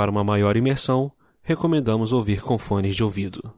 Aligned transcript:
Para 0.00 0.10
uma 0.10 0.24
maior 0.24 0.56
imersão, 0.56 1.12
recomendamos 1.42 2.10
ouvir 2.10 2.40
com 2.40 2.56
fones 2.56 2.96
de 2.96 3.04
ouvido. 3.04 3.52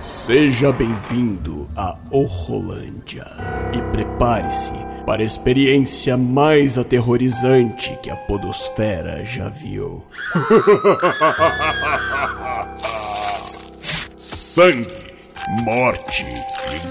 Seja 0.00 0.72
bem-vindo 0.72 1.68
a 1.76 1.96
Horrolândia 2.10 3.24
e 3.72 3.80
prepare-se 3.92 4.72
para 5.06 5.22
a 5.22 5.24
experiência 5.24 6.16
mais 6.16 6.76
aterrorizante 6.76 7.96
que 8.02 8.10
a 8.10 8.16
Podosfera 8.16 9.24
já 9.24 9.48
viu. 9.48 10.04
Sangue, 14.18 15.03
morte 15.48 16.24
e 16.72 16.88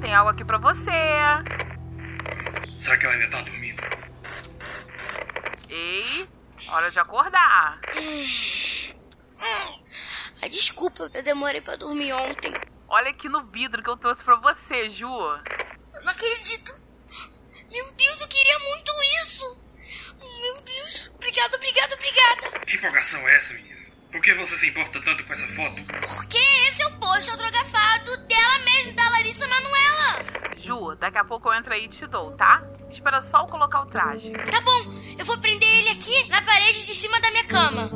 tem 0.00 0.14
algo 0.14 0.30
aqui 0.30 0.44
pra 0.44 0.58
você. 0.58 0.90
Será 2.80 2.98
que 2.98 3.06
ela 3.06 3.14
ainda 3.14 3.30
tá 3.30 3.40
dormindo? 3.42 3.82
Ei, 5.68 6.28
hora 6.68 6.90
de 6.90 6.98
acordar. 6.98 7.80
Ah, 10.42 10.48
desculpa, 10.48 11.10
eu 11.14 11.22
demorei 11.22 11.60
pra 11.60 11.76
dormir 11.76 12.12
ontem. 12.12 12.52
Olha 12.88 13.10
aqui 13.10 13.28
no 13.28 13.42
vidro 13.44 13.82
que 13.82 13.88
eu 13.88 13.96
trouxe 13.96 14.22
pra 14.22 14.36
você, 14.36 14.88
Ju. 14.90 15.06
Eu 15.06 16.02
não 16.02 16.12
acredito. 16.12 16.72
Meu 17.70 17.92
Deus, 17.92 18.20
eu 18.20 18.28
queria 18.28 18.58
muito 18.58 18.92
isso. 19.22 19.62
Meu 20.40 20.60
Deus. 20.62 21.10
Obrigada, 21.14 21.56
obrigada, 21.56 21.94
obrigada. 21.94 22.60
Que 22.60 22.76
empolgação 22.76 23.26
é 23.28 23.36
essa, 23.36 23.54
menina? 23.54 23.73
Por 24.14 24.22
que 24.22 24.32
você 24.32 24.56
se 24.56 24.68
importa 24.68 25.02
tanto 25.02 25.24
com 25.24 25.32
essa 25.32 25.46
foto? 25.48 25.82
Porque 26.06 26.38
esse 26.68 26.80
é 26.80 26.86
o 26.86 26.98
post 26.98 27.28
autografado 27.32 28.16
dela 28.28 28.58
mesma, 28.60 28.92
da 28.92 29.08
Larissa 29.10 29.44
Manuela. 29.48 30.24
Ju, 30.56 30.94
daqui 30.94 31.18
a 31.18 31.24
pouco 31.24 31.48
eu 31.48 31.54
entro 31.54 31.74
aí 31.74 31.86
e 31.86 31.88
te 31.88 32.06
dou, 32.06 32.30
tá? 32.30 32.62
Espera 32.88 33.20
só 33.20 33.40
eu 33.40 33.46
colocar 33.48 33.82
o 33.82 33.86
traje. 33.86 34.30
Tá 34.30 34.60
bom, 34.60 34.84
eu 35.18 35.26
vou 35.26 35.36
prender 35.38 35.68
ele 35.68 35.88
aqui 35.90 36.28
na 36.28 36.40
parede 36.42 36.86
de 36.86 36.94
cima 36.94 37.20
da 37.20 37.28
minha 37.32 37.44
cama. 37.46 37.90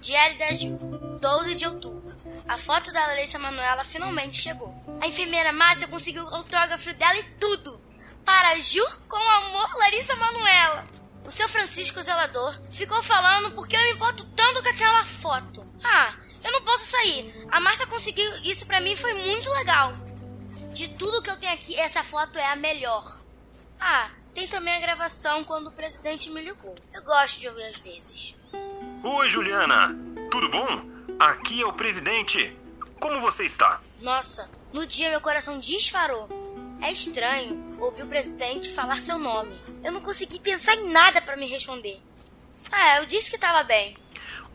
Diário 0.00 0.38
da 0.38 0.52
Ju, 0.54 0.78
12 1.20 1.54
de 1.54 1.66
outubro. 1.66 2.16
A 2.48 2.56
foto 2.56 2.90
da 2.94 3.08
Larissa 3.08 3.38
Manuela 3.38 3.84
finalmente 3.84 4.38
chegou. 4.38 4.74
A 5.02 5.06
enfermeira 5.06 5.52
Márcia 5.52 5.86
conseguiu 5.86 6.24
o 6.24 6.34
autógrafo 6.34 6.94
dela 6.94 7.18
e 7.18 7.24
tudo. 7.38 7.87
Para 8.28 8.58
Ju, 8.58 8.84
com 9.08 9.16
amor, 9.16 9.74
Larissa 9.78 10.14
Manuela. 10.14 10.84
O 11.24 11.30
seu 11.30 11.48
Francisco 11.48 12.02
Zelador 12.02 12.60
ficou 12.68 13.02
falando 13.02 13.52
porque 13.52 13.74
eu 13.74 13.80
me 13.80 13.92
importo 13.92 14.22
tanto 14.36 14.62
com 14.62 14.68
aquela 14.68 15.02
foto. 15.02 15.66
Ah, 15.82 16.12
eu 16.44 16.52
não 16.52 16.60
posso 16.60 16.84
sair. 16.84 17.34
A 17.50 17.58
Márcia 17.58 17.86
conseguiu 17.86 18.30
isso 18.44 18.66
pra 18.66 18.82
mim 18.82 18.94
foi 18.94 19.14
muito 19.14 19.50
legal. 19.52 19.94
De 20.74 20.88
tudo 20.88 21.22
que 21.22 21.30
eu 21.30 21.40
tenho 21.40 21.54
aqui, 21.54 21.74
essa 21.74 22.04
foto 22.04 22.38
é 22.38 22.52
a 22.52 22.54
melhor. 22.54 23.18
Ah, 23.80 24.10
tem 24.34 24.46
também 24.46 24.74
a 24.74 24.80
gravação 24.80 25.42
quando 25.42 25.68
o 25.68 25.72
presidente 25.72 26.28
me 26.28 26.42
ligou. 26.42 26.74
Eu 26.92 27.02
gosto 27.04 27.40
de 27.40 27.48
ouvir 27.48 27.64
às 27.64 27.80
vezes. 27.80 28.36
Oi, 29.02 29.30
Juliana. 29.30 29.96
Tudo 30.30 30.50
bom? 30.50 30.82
Aqui 31.18 31.62
é 31.62 31.66
o 31.66 31.72
presidente. 31.72 32.54
Como 33.00 33.22
você 33.22 33.46
está? 33.46 33.80
Nossa, 34.02 34.50
no 34.70 34.86
dia 34.86 35.08
meu 35.08 35.22
coração 35.22 35.58
disparou. 35.58 36.28
É 36.80 36.92
estranho 36.92 37.76
ouvir 37.80 38.02
o 38.02 38.06
presidente 38.06 38.70
falar 38.70 39.00
seu 39.00 39.18
nome. 39.18 39.58
Eu 39.82 39.92
não 39.92 40.00
consegui 40.00 40.38
pensar 40.38 40.74
em 40.74 40.90
nada 40.90 41.20
pra 41.20 41.36
me 41.36 41.46
responder. 41.46 42.00
Ah, 42.70 42.98
eu 42.98 43.06
disse 43.06 43.30
que 43.30 43.38
tava 43.38 43.64
bem. 43.64 43.96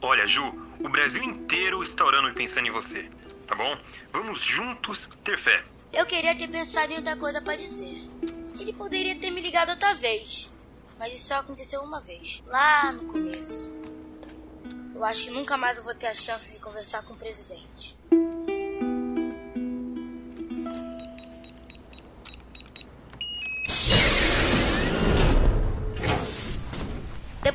Olha, 0.02 0.26
Ju, 0.26 0.44
o 0.80 0.90
Brasil 0.90 1.24
inteiro 1.24 1.84
está 1.84 2.06
orando 2.06 2.30
e 2.30 2.34
pensando 2.34 2.68
em 2.68 2.72
você. 2.72 3.10
Tá 3.48 3.56
bom? 3.56 3.78
Vamos 4.12 4.40
juntos 4.40 5.08
ter 5.24 5.38
fé. 5.38 5.64
Eu 5.92 6.06
queria 6.06 6.36
ter 6.36 6.48
pensado 6.48 6.92
em 6.92 6.98
outra 6.98 7.18
coisa 7.18 7.42
pra 7.42 7.56
dizer. 7.56 7.98
Ele 8.60 8.74
poderia 8.74 9.16
ter 9.16 9.30
me 9.30 9.42
ligado 9.42 9.70
outra 9.70 9.94
vez. 9.94 10.52
Mas 10.98 11.14
isso 11.14 11.28
só 11.28 11.36
aconteceu 11.36 11.82
uma 11.82 12.02
vez. 12.02 12.42
Lá 12.48 12.92
no 12.94 13.06
começo. 13.06 13.72
Eu 14.96 15.04
acho 15.04 15.26
que 15.26 15.32
nunca 15.32 15.58
mais 15.58 15.78
eu 15.78 15.84
vou 15.84 15.94
ter 15.94 16.08
a 16.08 16.14
chance 16.14 16.52
de 16.52 16.60
conversar 16.60 17.04
com 17.04 17.14
o 17.14 17.18
presidente. 17.18 17.98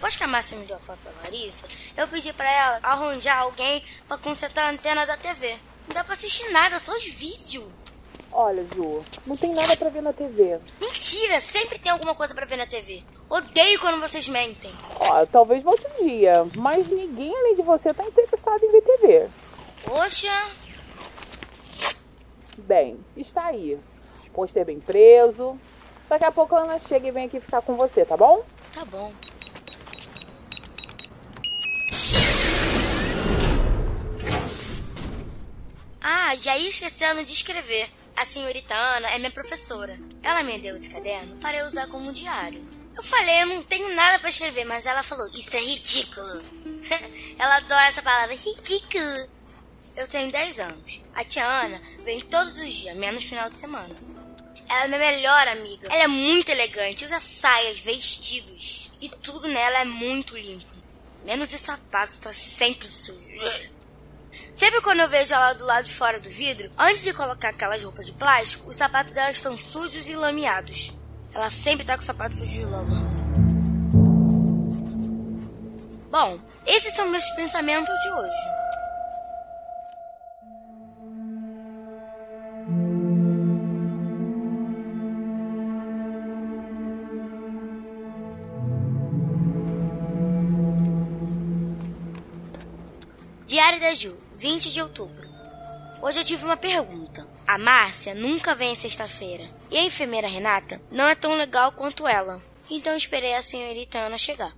Depois 0.08 0.16
que 0.16 0.24
a 0.24 0.26
Márcia 0.26 0.56
me 0.56 0.64
deu 0.64 0.76
a 0.76 0.78
foto 0.78 1.00
da 1.04 1.10
Larissa, 1.22 1.66
eu 1.94 2.08
pedi 2.08 2.32
pra 2.32 2.50
ela 2.50 2.80
arranjar 2.82 3.40
alguém 3.40 3.84
pra 4.06 4.16
consertar 4.16 4.64
a 4.64 4.70
antena 4.70 5.04
da 5.04 5.18
TV. 5.18 5.54
Não 5.86 5.94
dá 5.94 6.02
pra 6.02 6.14
assistir 6.14 6.50
nada, 6.50 6.78
só 6.78 6.96
os 6.96 7.04
vídeos. 7.04 7.66
Olha, 8.32 8.64
Ju, 8.74 9.04
não 9.26 9.36
tem 9.36 9.52
nada 9.52 9.76
pra 9.76 9.90
ver 9.90 10.00
na 10.00 10.14
TV. 10.14 10.58
Mentira, 10.80 11.38
sempre 11.42 11.78
tem 11.78 11.92
alguma 11.92 12.14
coisa 12.14 12.34
pra 12.34 12.46
ver 12.46 12.56
na 12.56 12.66
TV. 12.66 13.02
Odeio 13.28 13.78
quando 13.80 14.00
vocês 14.00 14.26
mentem. 14.28 14.72
Ó, 14.98 15.26
talvez 15.26 15.62
volte 15.62 15.86
um 16.00 16.06
dia, 16.06 16.46
mas 16.56 16.88
ninguém 16.88 17.36
além 17.36 17.56
de 17.56 17.60
você 17.60 17.92
tá 17.92 18.02
interessado 18.02 18.64
em 18.64 18.72
ver 18.72 18.80
TV. 18.80 19.28
Poxa, 19.84 20.32
Bem, 22.56 22.98
está 23.14 23.48
aí. 23.48 23.78
Pôster 24.32 24.64
bem 24.64 24.80
preso. 24.80 25.60
Daqui 26.08 26.24
a 26.24 26.32
pouco 26.32 26.54
a 26.56 26.62
Ana 26.62 26.78
chega 26.78 27.08
e 27.08 27.10
vem 27.10 27.26
aqui 27.26 27.40
ficar 27.40 27.60
com 27.60 27.76
você, 27.76 28.06
tá 28.06 28.16
bom? 28.16 28.42
tá 28.72 28.86
bom. 28.86 29.12
Ah, 36.38 36.42
já 36.42 36.56
ia 36.56 36.68
esquecendo 36.68 37.24
de 37.24 37.32
escrever. 37.32 37.90
A 38.16 38.24
senhorita 38.24 38.74
Ana 38.74 39.10
é 39.10 39.18
minha 39.18 39.30
professora. 39.30 39.98
Ela 40.22 40.42
me 40.42 40.58
deu 40.58 40.76
esse 40.76 40.90
caderno 40.90 41.36
para 41.36 41.58
eu 41.58 41.66
usar 41.66 41.88
como 41.88 42.12
diário. 42.12 42.66
Eu 42.96 43.02
falei, 43.02 43.42
eu 43.42 43.46
não 43.46 43.62
tenho 43.62 43.94
nada 43.94 44.18
para 44.18 44.28
escrever, 44.28 44.64
mas 44.64 44.86
ela 44.86 45.02
falou, 45.02 45.28
isso 45.34 45.56
é 45.56 45.60
ridículo. 45.60 46.42
ela 47.38 47.56
adora 47.56 47.86
essa 47.86 48.02
palavra, 48.02 48.34
ridículo. 48.34 49.28
Eu 49.96 50.08
tenho 50.08 50.30
10 50.30 50.60
anos. 50.60 51.00
A 51.14 51.24
tia 51.24 51.44
Ana 51.44 51.80
vem 52.04 52.20
todos 52.20 52.58
os 52.58 52.72
dias, 52.72 52.96
menos 52.96 53.24
final 53.24 53.50
de 53.50 53.56
semana. 53.56 53.94
Ela 54.68 54.84
é 54.84 54.88
minha 54.88 54.98
melhor 54.98 55.48
amiga. 55.48 55.88
Ela 55.90 56.04
é 56.04 56.08
muito 56.08 56.50
elegante, 56.50 57.04
usa 57.04 57.20
saias, 57.20 57.80
vestidos. 57.80 58.90
E 59.00 59.08
tudo 59.08 59.48
nela 59.48 59.78
é 59.78 59.84
muito 59.84 60.36
limpo. 60.36 60.66
Menos 61.24 61.52
os 61.52 61.60
sapatos, 61.60 62.18
tá 62.18 62.32
sempre 62.32 62.86
sujo. 62.86 63.18
Sempre 64.58 64.80
quando 64.80 64.98
eu 64.98 65.08
vejo 65.08 65.32
ela 65.32 65.52
do 65.52 65.64
lado 65.64 65.84
de 65.84 65.92
fora 65.92 66.18
do 66.18 66.28
vidro, 66.28 66.68
antes 66.76 67.04
de 67.04 67.14
colocar 67.14 67.50
aquelas 67.50 67.84
roupas 67.84 68.06
de 68.06 68.10
plástico, 68.10 68.68
os 68.68 68.74
sapatos 68.74 69.14
dela 69.14 69.30
estão 69.30 69.56
sujos 69.56 70.08
e 70.08 70.16
lameados. 70.16 70.92
Ela 71.32 71.48
sempre 71.48 71.86
tá 71.86 71.94
com 71.94 72.02
sapatos 72.02 72.38
sujos 72.38 72.54
de 72.54 72.64
lama. 72.64 73.08
Bom, 76.10 76.40
esses 76.66 76.92
são 76.92 77.08
meus 77.08 77.24
pensamentos 77.36 77.94
de 78.02 78.10
hoje. 78.10 78.34
Diário 93.46 93.80
da 93.80 93.94
Ju, 93.94 94.18
20 94.38 94.72
de 94.72 94.80
outubro. 94.80 95.28
Hoje 96.00 96.20
eu 96.20 96.24
tive 96.24 96.44
uma 96.44 96.56
pergunta. 96.56 97.26
A 97.44 97.58
Márcia 97.58 98.14
nunca 98.14 98.54
vem 98.54 98.72
sexta-feira. 98.72 99.48
E 99.68 99.76
a 99.76 99.82
enfermeira 99.82 100.28
Renata 100.28 100.80
não 100.92 101.08
é 101.08 101.16
tão 101.16 101.34
legal 101.34 101.72
quanto 101.72 102.06
ela. 102.06 102.40
Então 102.70 102.94
esperei 102.94 103.34
a 103.34 103.42
senhorita 103.42 103.98
Ana 103.98 104.16
chegar. 104.16 104.54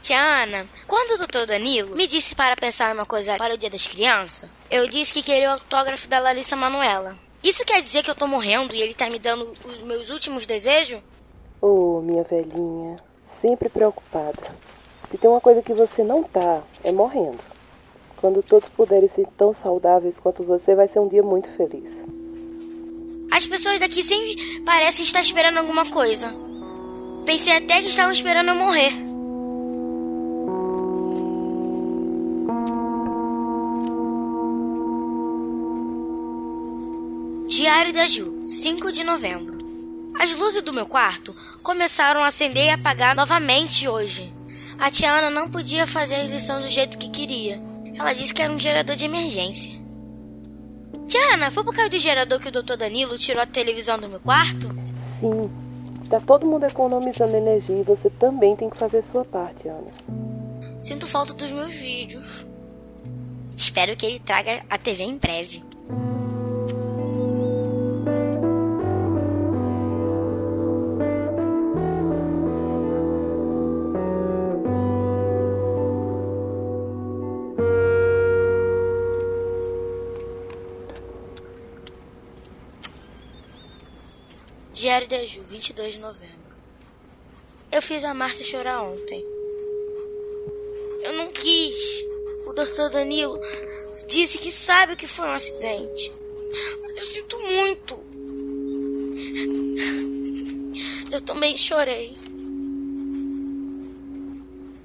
Tia 0.00 0.20
Ana, 0.20 0.66
quando 0.86 1.14
o 1.14 1.18
doutor 1.18 1.46
Danilo 1.46 1.96
me 1.96 2.06
disse 2.06 2.32
para 2.36 2.54
pensar 2.54 2.90
em 2.90 2.94
uma 2.94 3.04
coisa 3.04 3.36
para 3.36 3.54
o 3.54 3.58
dia 3.58 3.70
das 3.70 3.88
crianças, 3.88 4.48
eu 4.70 4.86
disse 4.86 5.14
que 5.14 5.22
queria 5.22 5.48
o 5.48 5.52
autógrafo 5.54 6.08
da 6.08 6.20
Larissa 6.20 6.54
Manuela. 6.54 7.18
Isso 7.42 7.64
quer 7.64 7.82
dizer 7.82 8.04
que 8.04 8.10
eu 8.10 8.14
tô 8.14 8.28
morrendo 8.28 8.72
e 8.72 8.80
ele 8.80 8.94
tá 8.94 9.10
me 9.10 9.18
dando 9.18 9.52
os 9.64 9.82
meus 9.82 10.10
últimos 10.10 10.46
desejos? 10.46 11.00
Ô, 11.60 12.00
minha 12.00 12.22
velhinha, 12.22 12.96
sempre 13.40 13.68
preocupada. 13.68 14.54
Se 15.10 15.18
tem 15.18 15.28
uma 15.28 15.40
coisa 15.40 15.60
que 15.60 15.74
você 15.74 16.04
não 16.04 16.22
tá, 16.22 16.62
é 16.84 16.92
morrendo. 16.92 17.51
Quando 18.22 18.40
todos 18.40 18.68
puderem 18.68 19.08
ser 19.08 19.26
tão 19.36 19.52
saudáveis 19.52 20.16
quanto 20.20 20.44
você, 20.44 20.76
vai 20.76 20.86
ser 20.86 21.00
um 21.00 21.08
dia 21.08 21.24
muito 21.24 21.48
feliz. 21.56 21.90
As 23.32 23.48
pessoas 23.48 23.80
daqui 23.80 24.00
sempre 24.00 24.60
parecem 24.60 25.04
estar 25.04 25.20
esperando 25.20 25.58
alguma 25.58 25.84
coisa. 25.90 26.32
Pensei 27.26 27.56
até 27.56 27.82
que 27.82 27.88
estavam 27.88 28.12
esperando 28.12 28.50
eu 28.50 28.54
morrer. 28.54 28.92
Diário 37.48 37.92
da 37.92 38.06
Ju, 38.06 38.38
5 38.44 38.92
de 38.92 39.02
novembro. 39.02 39.58
As 40.16 40.30
luzes 40.36 40.62
do 40.62 40.72
meu 40.72 40.86
quarto 40.86 41.34
começaram 41.60 42.20
a 42.20 42.28
acender 42.28 42.66
e 42.66 42.70
apagar 42.70 43.16
novamente 43.16 43.88
hoje. 43.88 44.32
A 44.78 44.92
tia 44.92 45.10
Ana 45.10 45.28
não 45.28 45.50
podia 45.50 45.88
fazer 45.88 46.14
a 46.14 46.22
lição 46.22 46.60
do 46.60 46.68
jeito 46.68 46.96
que 46.98 47.10
queria. 47.10 47.71
Ela 48.02 48.14
disse 48.14 48.34
que 48.34 48.42
era 48.42 48.52
um 48.52 48.58
gerador 48.58 48.96
de 48.96 49.04
emergência. 49.04 49.80
Tia 51.06 51.34
Ana, 51.34 51.52
foi 51.52 51.62
por 51.62 51.72
causa 51.72 51.88
do 51.88 52.00
gerador 52.00 52.40
que 52.40 52.48
o 52.48 52.52
doutor 52.52 52.76
Danilo 52.76 53.16
tirou 53.16 53.40
a 53.40 53.46
televisão 53.46 53.96
do 53.96 54.08
meu 54.08 54.18
quarto? 54.18 54.74
Sim. 55.20 55.48
Tá 56.10 56.18
todo 56.18 56.44
mundo 56.44 56.64
economizando 56.64 57.36
energia 57.36 57.78
e 57.78 57.84
você 57.84 58.10
também 58.10 58.56
tem 58.56 58.68
que 58.68 58.76
fazer 58.76 59.02
sua 59.02 59.24
parte, 59.24 59.68
Ana. 59.68 59.86
Sinto 60.80 61.06
falta 61.06 61.32
dos 61.32 61.52
meus 61.52 61.72
vídeos. 61.76 62.44
Espero 63.56 63.96
que 63.96 64.04
ele 64.04 64.18
traga 64.18 64.64
a 64.68 64.76
TV 64.76 65.04
em 65.04 65.16
breve. 65.16 65.62
Diário 85.12 85.26
da 85.26 85.26
Ju, 85.26 85.42
22 85.42 85.92
de 85.92 85.98
novembro. 85.98 86.42
Eu 87.70 87.82
fiz 87.82 88.02
a 88.02 88.14
Márcia 88.14 88.44
chorar 88.44 88.82
ontem. 88.82 89.22
Eu 91.02 91.12
não 91.12 91.30
quis. 91.30 92.02
O 92.46 92.52
doutor 92.52 92.90
Danilo 92.90 93.38
disse 94.06 94.38
que 94.38 94.50
sabe 94.50 94.96
que 94.96 95.06
foi 95.06 95.26
um 95.26 95.32
acidente. 95.32 96.10
Mas 96.80 96.96
eu 96.96 97.04
sinto 97.04 97.38
muito. 97.40 98.02
Eu 101.10 101.20
também 101.20 101.56
chorei. 101.58 102.16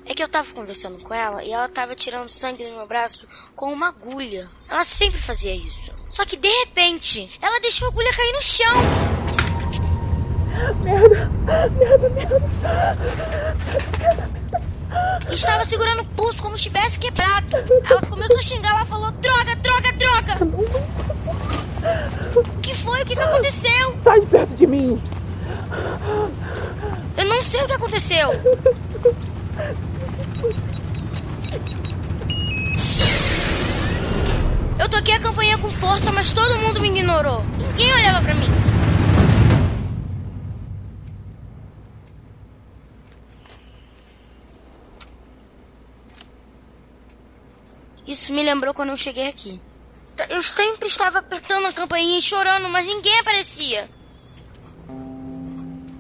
É 0.06 0.14
que 0.14 0.24
eu 0.24 0.28
tava 0.28 0.54
conversando 0.54 1.02
com 1.04 1.14
ela 1.14 1.44
e 1.44 1.52
ela 1.52 1.70
tava 1.70 1.96
tirando 1.96 2.28
sangue 2.28 2.66
do 2.66 2.76
meu 2.76 2.88
braço 2.88 3.26
com 3.56 3.72
uma 3.72 3.90
agulha. 3.90 4.50
Ela 4.70 4.84
sempre 4.84 5.20
fazia 5.20 5.56
isso. 5.56 5.92
Só 6.10 6.26
que 6.26 6.36
de 6.36 6.50
repente, 6.50 7.30
ela 7.42 7.60
deixou 7.60 7.88
a 7.88 7.92
agulha 7.92 8.14
cair 8.14 8.34
no 8.34 8.42
chão. 8.42 9.07
Merda, 10.88 11.30
merda, 11.72 12.10
merda. 12.10 12.42
Estava 15.30 15.66
segurando 15.66 16.02
o 16.04 16.06
pulso 16.06 16.42
como 16.42 16.58
se 16.58 16.64
tivesse 16.64 16.98
quebrado. 16.98 17.58
Ela 17.90 18.02
começou 18.04 18.38
a 18.38 18.42
xingar, 18.42 18.70
ela 18.70 18.86
falou: 18.86 19.12
droga, 19.12 19.54
droga, 19.58 19.92
droga. 19.92 20.38
O 22.38 22.60
que 22.62 22.74
foi? 22.74 23.02
O 23.02 23.06
que, 23.06 23.16
que 23.18 23.22
aconteceu? 23.22 23.98
Sai 24.02 24.22
de 24.22 24.26
perto 24.28 24.56
de 24.56 24.66
mim. 24.66 25.02
Eu 27.18 27.26
não 27.26 27.42
sei 27.42 27.62
o 27.64 27.68
que 27.68 27.74
aconteceu. 27.74 28.30
Eu 34.80 34.90
toquei 34.90 35.16
a 35.16 35.20
campanha 35.20 35.58
com 35.58 35.70
força, 35.70 36.14
mas 36.14 36.32
todo 36.32 36.60
mundo 36.60 36.80
me 36.80 36.88
ignorou. 36.88 37.44
Ninguém 37.58 37.94
olhava 37.94 38.22
pra 38.22 38.34
mim. 38.36 38.77
Isso 48.18 48.34
me 48.34 48.44
lembrou 48.44 48.74
quando 48.74 48.90
eu 48.90 48.98
cheguei 48.98 49.28
aqui. 49.28 49.62
Eu 50.28 50.42
sempre 50.42 50.88
estava 50.88 51.20
apertando 51.20 51.68
a 51.68 51.72
campainha 51.72 52.18
e 52.18 52.22
chorando, 52.22 52.68
mas 52.68 52.88
ninguém 52.88 53.20
aparecia. 53.20 53.88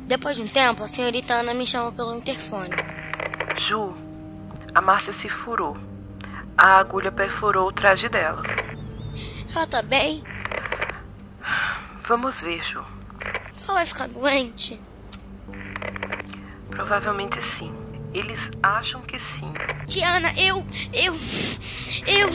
Depois 0.07 0.35
de 0.35 0.41
um 0.41 0.47
tempo, 0.47 0.81
a 0.81 0.87
senhorita 0.87 1.35
Ana 1.35 1.53
me 1.53 1.63
chamou 1.63 1.91
pelo 1.91 2.15
interfone. 2.15 2.71
Ju, 3.57 3.95
a 4.73 4.81
Márcia 4.81 5.13
se 5.13 5.29
furou. 5.29 5.77
A 6.57 6.79
agulha 6.79 7.11
perfurou 7.11 7.67
o 7.69 7.71
traje 7.71 8.09
dela. 8.09 8.41
Ela 9.55 9.67
tá 9.67 9.83
bem? 9.83 10.23
Vamos 12.07 12.41
ver, 12.41 12.63
Ju. 12.63 12.83
Ela 13.63 13.73
vai 13.75 13.85
ficar 13.85 14.07
doente? 14.07 14.81
Provavelmente 16.71 17.39
sim. 17.43 17.86
Eles 18.17 18.49
acham 18.63 18.99
que 19.01 19.19
sim. 19.19 19.53
Tiana, 19.85 20.33
eu. 20.35 20.65
Eu. 20.91 21.13
Eu. 22.07 22.29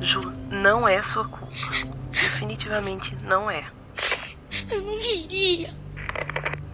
Ju, 0.00 0.32
não 0.48 0.88
é 0.88 1.02
sua 1.02 1.28
culpa. 1.28 1.52
Definitivamente 2.10 3.14
não 3.22 3.50
é. 3.50 3.66
Eu 4.70 4.80
não 4.80 4.98
queria. 4.98 5.74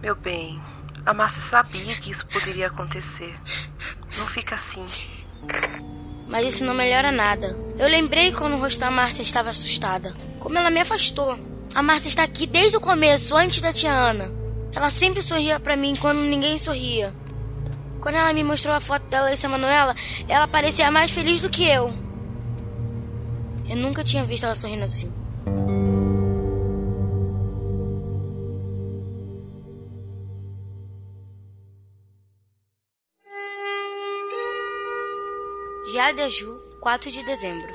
Meu 0.01 0.15
bem, 0.15 0.61
a 1.05 1.13
Márcia 1.13 1.41
sabia 1.41 1.93
que 1.97 2.11
isso 2.11 2.25
poderia 2.27 2.67
acontecer. 2.67 3.37
Não 4.17 4.27
fica 4.27 4.55
assim. 4.55 4.85
Mas 6.29 6.55
isso 6.55 6.63
não 6.63 6.73
melhora 6.73 7.11
nada. 7.11 7.59
Eu 7.77 7.89
lembrei 7.89 8.31
quando 8.31 8.53
o 8.53 8.59
rosto 8.59 8.79
da 8.79 8.89
Márcia 8.89 9.23
estava 9.23 9.49
assustada. 9.49 10.13
Como 10.39 10.57
ela 10.57 10.69
me 10.69 10.79
afastou. 10.79 11.37
A 11.75 11.83
Márcia 11.83 12.07
está 12.07 12.23
aqui 12.23 12.47
desde 12.47 12.77
o 12.77 12.81
começo, 12.81 13.35
antes 13.35 13.59
da 13.59 13.73
tia 13.73 13.91
Ana. 13.91 14.31
Ela 14.73 14.89
sempre 14.89 15.21
sorria 15.21 15.59
para 15.59 15.75
mim 15.75 15.95
quando 15.99 16.21
ninguém 16.21 16.57
sorria. 16.57 17.13
Quando 18.03 18.15
ela 18.15 18.33
me 18.33 18.43
mostrou 18.43 18.75
a 18.75 18.81
foto 18.81 19.05
da 19.05 19.21
Larissa 19.21 19.47
Manuela, 19.47 19.95
ela 20.27 20.45
parecia 20.45 20.91
mais 20.91 21.09
feliz 21.09 21.39
do 21.39 21.49
que 21.49 21.63
eu. 21.63 21.89
Eu 23.69 23.77
nunca 23.77 24.03
tinha 24.03 24.25
visto 24.25 24.43
ela 24.43 24.53
sorrindo 24.53 24.83
assim. 24.83 25.09
Diário 35.93 36.17
da 36.17 36.27
Ju, 36.27 36.59
4 36.81 37.09
de 37.09 37.23
dezembro. 37.23 37.71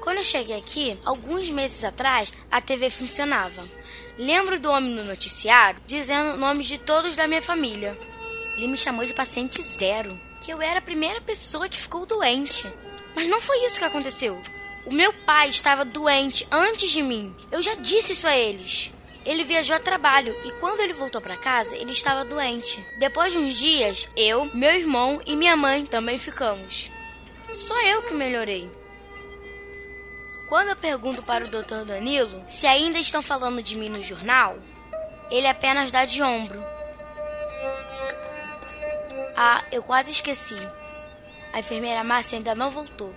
Quando 0.00 0.16
eu 0.16 0.24
cheguei 0.24 0.56
aqui, 0.56 0.98
alguns 1.04 1.50
meses 1.50 1.84
atrás, 1.84 2.32
a 2.50 2.58
TV 2.62 2.88
funcionava. 2.88 3.68
Lembro 4.16 4.58
do 4.58 4.70
homem 4.70 4.94
no 4.94 5.04
noticiário 5.04 5.78
dizendo 5.86 6.38
nomes 6.38 6.66
de 6.66 6.78
todos 6.78 7.16
da 7.16 7.28
minha 7.28 7.42
família. 7.42 8.11
Ele 8.56 8.68
me 8.68 8.76
chamou 8.76 9.04
de 9.04 9.14
paciente 9.14 9.62
zero, 9.62 10.18
que 10.40 10.52
eu 10.52 10.60
era 10.60 10.78
a 10.78 10.82
primeira 10.82 11.20
pessoa 11.20 11.68
que 11.68 11.78
ficou 11.78 12.04
doente. 12.06 12.72
Mas 13.14 13.28
não 13.28 13.40
foi 13.40 13.64
isso 13.66 13.78
que 13.78 13.84
aconteceu. 13.84 14.40
O 14.84 14.92
meu 14.92 15.12
pai 15.12 15.48
estava 15.48 15.84
doente 15.84 16.46
antes 16.50 16.90
de 16.90 17.02
mim. 17.02 17.34
Eu 17.50 17.62
já 17.62 17.74
disse 17.74 18.12
isso 18.12 18.26
a 18.26 18.36
eles. 18.36 18.92
Ele 19.24 19.44
viajou 19.44 19.76
a 19.76 19.80
trabalho 19.80 20.34
e 20.44 20.50
quando 20.52 20.80
ele 20.80 20.92
voltou 20.92 21.20
para 21.20 21.36
casa, 21.36 21.76
ele 21.76 21.92
estava 21.92 22.24
doente. 22.24 22.84
Depois 22.98 23.32
de 23.32 23.38
uns 23.38 23.56
dias, 23.56 24.08
eu, 24.16 24.46
meu 24.52 24.74
irmão 24.74 25.20
e 25.24 25.36
minha 25.36 25.56
mãe 25.56 25.86
também 25.86 26.18
ficamos. 26.18 26.90
Só 27.50 27.80
eu 27.82 28.02
que 28.02 28.14
melhorei. 28.14 28.68
Quando 30.48 30.70
eu 30.70 30.76
pergunto 30.76 31.22
para 31.22 31.44
o 31.44 31.48
Dr. 31.48 31.84
Danilo 31.86 32.42
se 32.48 32.66
ainda 32.66 32.98
estão 32.98 33.22
falando 33.22 33.62
de 33.62 33.76
mim 33.76 33.88
no 33.88 34.00
jornal, 34.00 34.58
ele 35.30 35.46
apenas 35.46 35.90
dá 35.92 36.04
de 36.04 36.20
ombro. 36.22 36.60
Ah, 39.36 39.64
eu 39.72 39.82
quase 39.82 40.10
esqueci. 40.10 40.56
A 41.52 41.60
enfermeira 41.60 42.04
Márcia 42.04 42.38
ainda 42.38 42.54
não 42.54 42.70
voltou. 42.70 43.14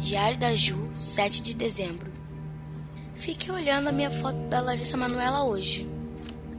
Diário 0.00 0.36
da 0.36 0.54
Ju, 0.54 0.90
7 0.94 1.42
de 1.42 1.54
dezembro. 1.54 2.12
Fiquei 3.14 3.52
olhando 3.52 3.88
a 3.88 3.92
minha 3.92 4.10
foto 4.10 4.36
da 4.48 4.60
Larissa 4.60 4.96
Manuela 4.96 5.44
hoje. 5.44 5.88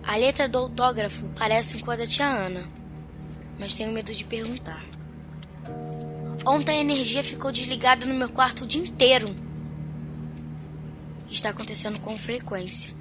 A 0.01 0.15
letra 0.15 0.48
do 0.48 0.57
autógrafo 0.57 1.29
parece 1.38 1.79
com 1.83 1.91
a 1.91 1.95
da 1.95 2.07
tia 2.07 2.25
Ana, 2.25 2.67
mas 3.60 3.74
tenho 3.74 3.91
medo 3.91 4.13
de 4.13 4.24
perguntar. 4.24 4.92
Ontem 6.45 6.77
a 6.77 6.81
energia 6.81 7.23
ficou 7.23 7.53
desligada 7.53 8.05
no 8.05 8.13
meu 8.13 8.27
quarto 8.27 8.65
o 8.65 8.67
dia 8.67 8.81
inteiro. 8.81 9.33
Está 11.29 11.50
acontecendo 11.50 12.00
com 12.01 12.17
frequência. 12.17 12.93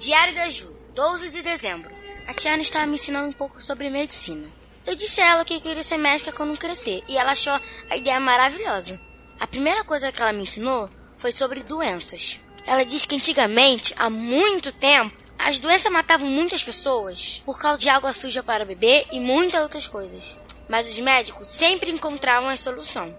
Diário 0.00 0.34
da 0.34 0.48
Ju, 0.48 0.74
12 0.96 1.30
de 1.30 1.42
dezembro. 1.42 1.90
A 2.26 2.34
Tiana 2.34 2.60
estava 2.60 2.86
me 2.86 2.94
ensinando 2.94 3.28
um 3.28 3.32
pouco 3.32 3.62
sobre 3.62 3.88
medicina. 3.88 4.61
Eu 4.84 4.96
disse 4.96 5.20
a 5.20 5.28
ela 5.30 5.44
que 5.44 5.60
queria 5.60 5.82
ser 5.82 5.96
médica 5.96 6.32
quando 6.32 6.58
crescer 6.58 7.04
e 7.08 7.16
ela 7.16 7.32
achou 7.32 7.58
a 7.88 7.96
ideia 7.96 8.18
maravilhosa. 8.18 9.00
A 9.38 9.46
primeira 9.46 9.84
coisa 9.84 10.10
que 10.10 10.20
ela 10.20 10.32
me 10.32 10.42
ensinou 10.42 10.90
foi 11.16 11.30
sobre 11.30 11.62
doenças. 11.62 12.40
Ela 12.66 12.84
disse 12.84 13.06
que 13.06 13.14
antigamente, 13.14 13.94
há 13.96 14.10
muito 14.10 14.72
tempo, 14.72 15.16
as 15.38 15.60
doenças 15.60 15.90
matavam 15.90 16.28
muitas 16.28 16.64
pessoas 16.64 17.40
por 17.44 17.58
causa 17.58 17.80
de 17.80 17.88
água 17.88 18.12
suja 18.12 18.42
para 18.42 18.64
beber 18.64 19.06
e 19.12 19.20
muitas 19.20 19.62
outras 19.62 19.86
coisas. 19.86 20.36
Mas 20.68 20.88
os 20.88 20.98
médicos 20.98 21.48
sempre 21.48 21.90
encontravam 21.90 22.48
a 22.48 22.56
solução. 22.56 23.14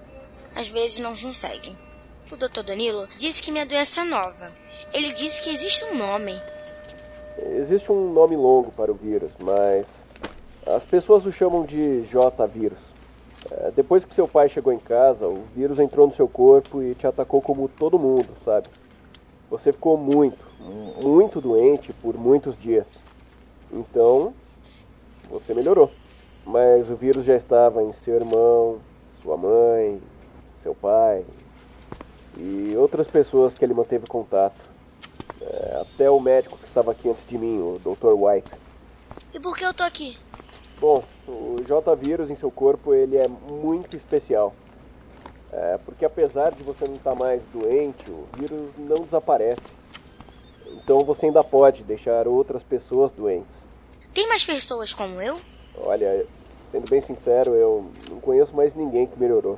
Às 0.56 0.68
vezes 0.68 1.00
não 1.00 1.16
conseguem. 1.16 1.78
O 2.30 2.36
Dr. 2.36 2.64
Danilo 2.64 3.08
disse 3.18 3.42
que 3.42 3.52
minha 3.52 3.66
doença 3.66 4.02
é 4.02 4.06
nova. 4.06 4.52
Ele 4.92 5.12
disse 5.14 5.42
que 5.42 5.50
existe 5.50 5.86
um 5.86 5.98
nome. 5.98 6.40
Existe 7.58 7.92
um 7.92 8.12
nome 8.12 8.36
longo 8.36 8.72
para 8.72 8.92
o 8.92 8.96
vírus, 8.96 9.32
mas 9.40 9.86
as 10.68 10.84
pessoas 10.84 11.26
o 11.26 11.32
chamam 11.32 11.66
de 11.66 12.04
J-vírus. 12.04 12.80
É, 13.52 13.72
depois 13.72 14.06
que 14.06 14.16
seu 14.16 14.28
pai 14.28 14.48
chegou 14.50 14.72
em 14.72 14.80
casa, 14.80 15.28
o 15.28 15.44
vírus 15.56 15.80
entrou 15.80 16.08
no 16.08 16.16
seu 16.16 16.28
corpo 16.28 16.82
e 16.82 16.96
te 16.96 17.06
atacou 17.06 17.42
como 17.42 17.68
todo 17.68 18.00
mundo, 18.00 18.30
sabe? 18.46 18.68
Você 19.50 19.72
ficou 19.72 19.98
muito, 19.98 20.40
muito 21.02 21.42
doente 21.42 21.92
por 21.94 22.18
muitos 22.18 22.58
dias. 22.58 22.88
Então, 23.72 24.34
você 25.30 25.54
melhorou. 25.54 25.92
Mas 26.46 26.90
o 26.90 26.96
vírus 26.96 27.26
já 27.26 27.36
estava 27.36 27.84
em 27.84 27.94
seu 28.04 28.16
irmão, 28.16 28.80
sua 29.22 29.38
mãe, 29.38 30.02
seu 30.62 30.74
pai 30.74 31.26
e 32.38 32.74
outras 32.78 33.08
pessoas 33.08 33.54
que 33.54 33.64
ele 33.64 33.74
manteve 33.74 34.08
contato. 34.08 34.72
É, 35.42 35.82
até 35.82 36.10
o 36.10 36.20
médico 36.20 36.58
que 36.58 36.66
estava 36.66 36.92
aqui 36.92 37.10
antes 37.10 37.26
de 37.28 37.38
mim, 37.38 37.60
o 37.60 37.80
Dr. 37.80 38.14
White. 38.14 38.50
E 39.34 39.40
por 39.40 39.56
que 39.56 39.66
eu 39.66 39.74
tô 39.74 39.84
aqui? 39.84 40.18
Bom, 40.84 41.02
o 41.26 41.64
J-vírus 41.66 42.30
em 42.30 42.36
seu 42.36 42.52
corpo 42.52 42.94
ele 42.94 43.16
é 43.16 43.26
muito 43.26 43.96
especial. 43.96 44.54
É, 45.50 45.80
porque 45.86 46.04
apesar 46.04 46.52
de 46.52 46.62
você 46.62 46.86
não 46.86 46.96
estar 46.96 47.16
mais 47.16 47.42
doente, 47.54 48.12
o 48.12 48.28
vírus 48.38 48.70
não 48.78 48.98
desaparece. 48.98 49.62
Então 50.72 51.00
você 51.00 51.28
ainda 51.28 51.42
pode 51.42 51.84
deixar 51.84 52.28
outras 52.28 52.62
pessoas 52.64 53.14
doentes. 53.14 53.48
Tem 54.14 54.28
mais 54.28 54.44
pessoas 54.44 54.92
como 54.92 55.22
eu? 55.22 55.38
Olha, 55.78 56.26
sendo 56.70 56.90
bem 56.90 57.02
sincero, 57.02 57.54
eu 57.54 57.90
não 58.10 58.20
conheço 58.20 58.54
mais 58.54 58.76
ninguém 58.76 59.08
que 59.08 59.18
melhorou, 59.18 59.58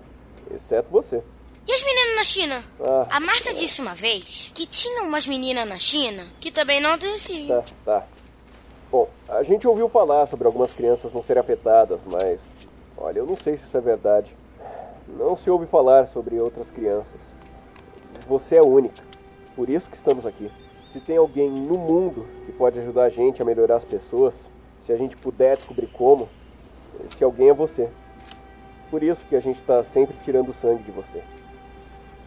exceto 0.53 0.89
você. 0.91 1.23
E 1.67 1.71
as 1.71 1.83
meninas 1.83 2.15
na 2.17 2.23
China? 2.23 2.63
Ah, 2.79 3.07
A 3.09 3.19
Márcia 3.19 3.51
disse 3.55 3.81
uma 3.81 3.95
vez 3.95 4.51
que 4.53 4.67
tinha 4.67 5.01
umas 5.01 5.25
meninas 5.25 5.67
na 5.67 5.79
China 5.79 6.23
que 6.39 6.51
também 6.51 6.79
não 6.79 6.91
adoeciam. 6.91 7.63
Tá, 7.63 7.65
tá. 7.83 8.07
Bom, 8.91 9.09
a 9.27 9.43
gente 9.43 9.67
ouviu 9.67 9.89
falar 9.89 10.27
sobre 10.27 10.47
algumas 10.47 10.73
crianças 10.73 11.13
não 11.13 11.23
serem 11.23 11.41
afetadas, 11.41 11.99
mas 12.05 12.39
olha, 12.97 13.19
eu 13.19 13.25
não 13.25 13.35
sei 13.35 13.57
se 13.57 13.65
isso 13.65 13.77
é 13.77 13.81
verdade. 13.81 14.35
Não 15.07 15.37
se 15.37 15.49
ouve 15.49 15.65
falar 15.65 16.07
sobre 16.07 16.39
outras 16.39 16.69
crianças. 16.69 17.19
Você 18.27 18.55
é 18.55 18.61
única. 18.61 19.03
Por 19.55 19.69
isso 19.69 19.87
que 19.89 19.97
estamos 19.97 20.25
aqui. 20.25 20.51
Se 20.91 20.99
tem 20.99 21.17
alguém 21.17 21.49
no 21.49 21.77
mundo 21.77 22.25
que 22.45 22.51
pode 22.51 22.79
ajudar 22.79 23.03
a 23.03 23.09
gente 23.09 23.41
a 23.41 23.45
melhorar 23.45 23.77
as 23.77 23.83
pessoas, 23.83 24.33
se 24.85 24.93
a 24.93 24.97
gente 24.97 25.17
puder 25.17 25.57
descobrir 25.57 25.87
como, 25.87 26.29
esse 27.09 27.23
alguém 27.23 27.49
é 27.49 27.53
você. 27.53 27.89
Por 28.89 29.03
isso 29.03 29.21
que 29.27 29.35
a 29.35 29.39
gente 29.39 29.59
está 29.59 29.83
sempre 29.83 30.15
tirando 30.23 30.55
sangue 30.61 30.83
de 30.83 30.91
você. 30.91 31.23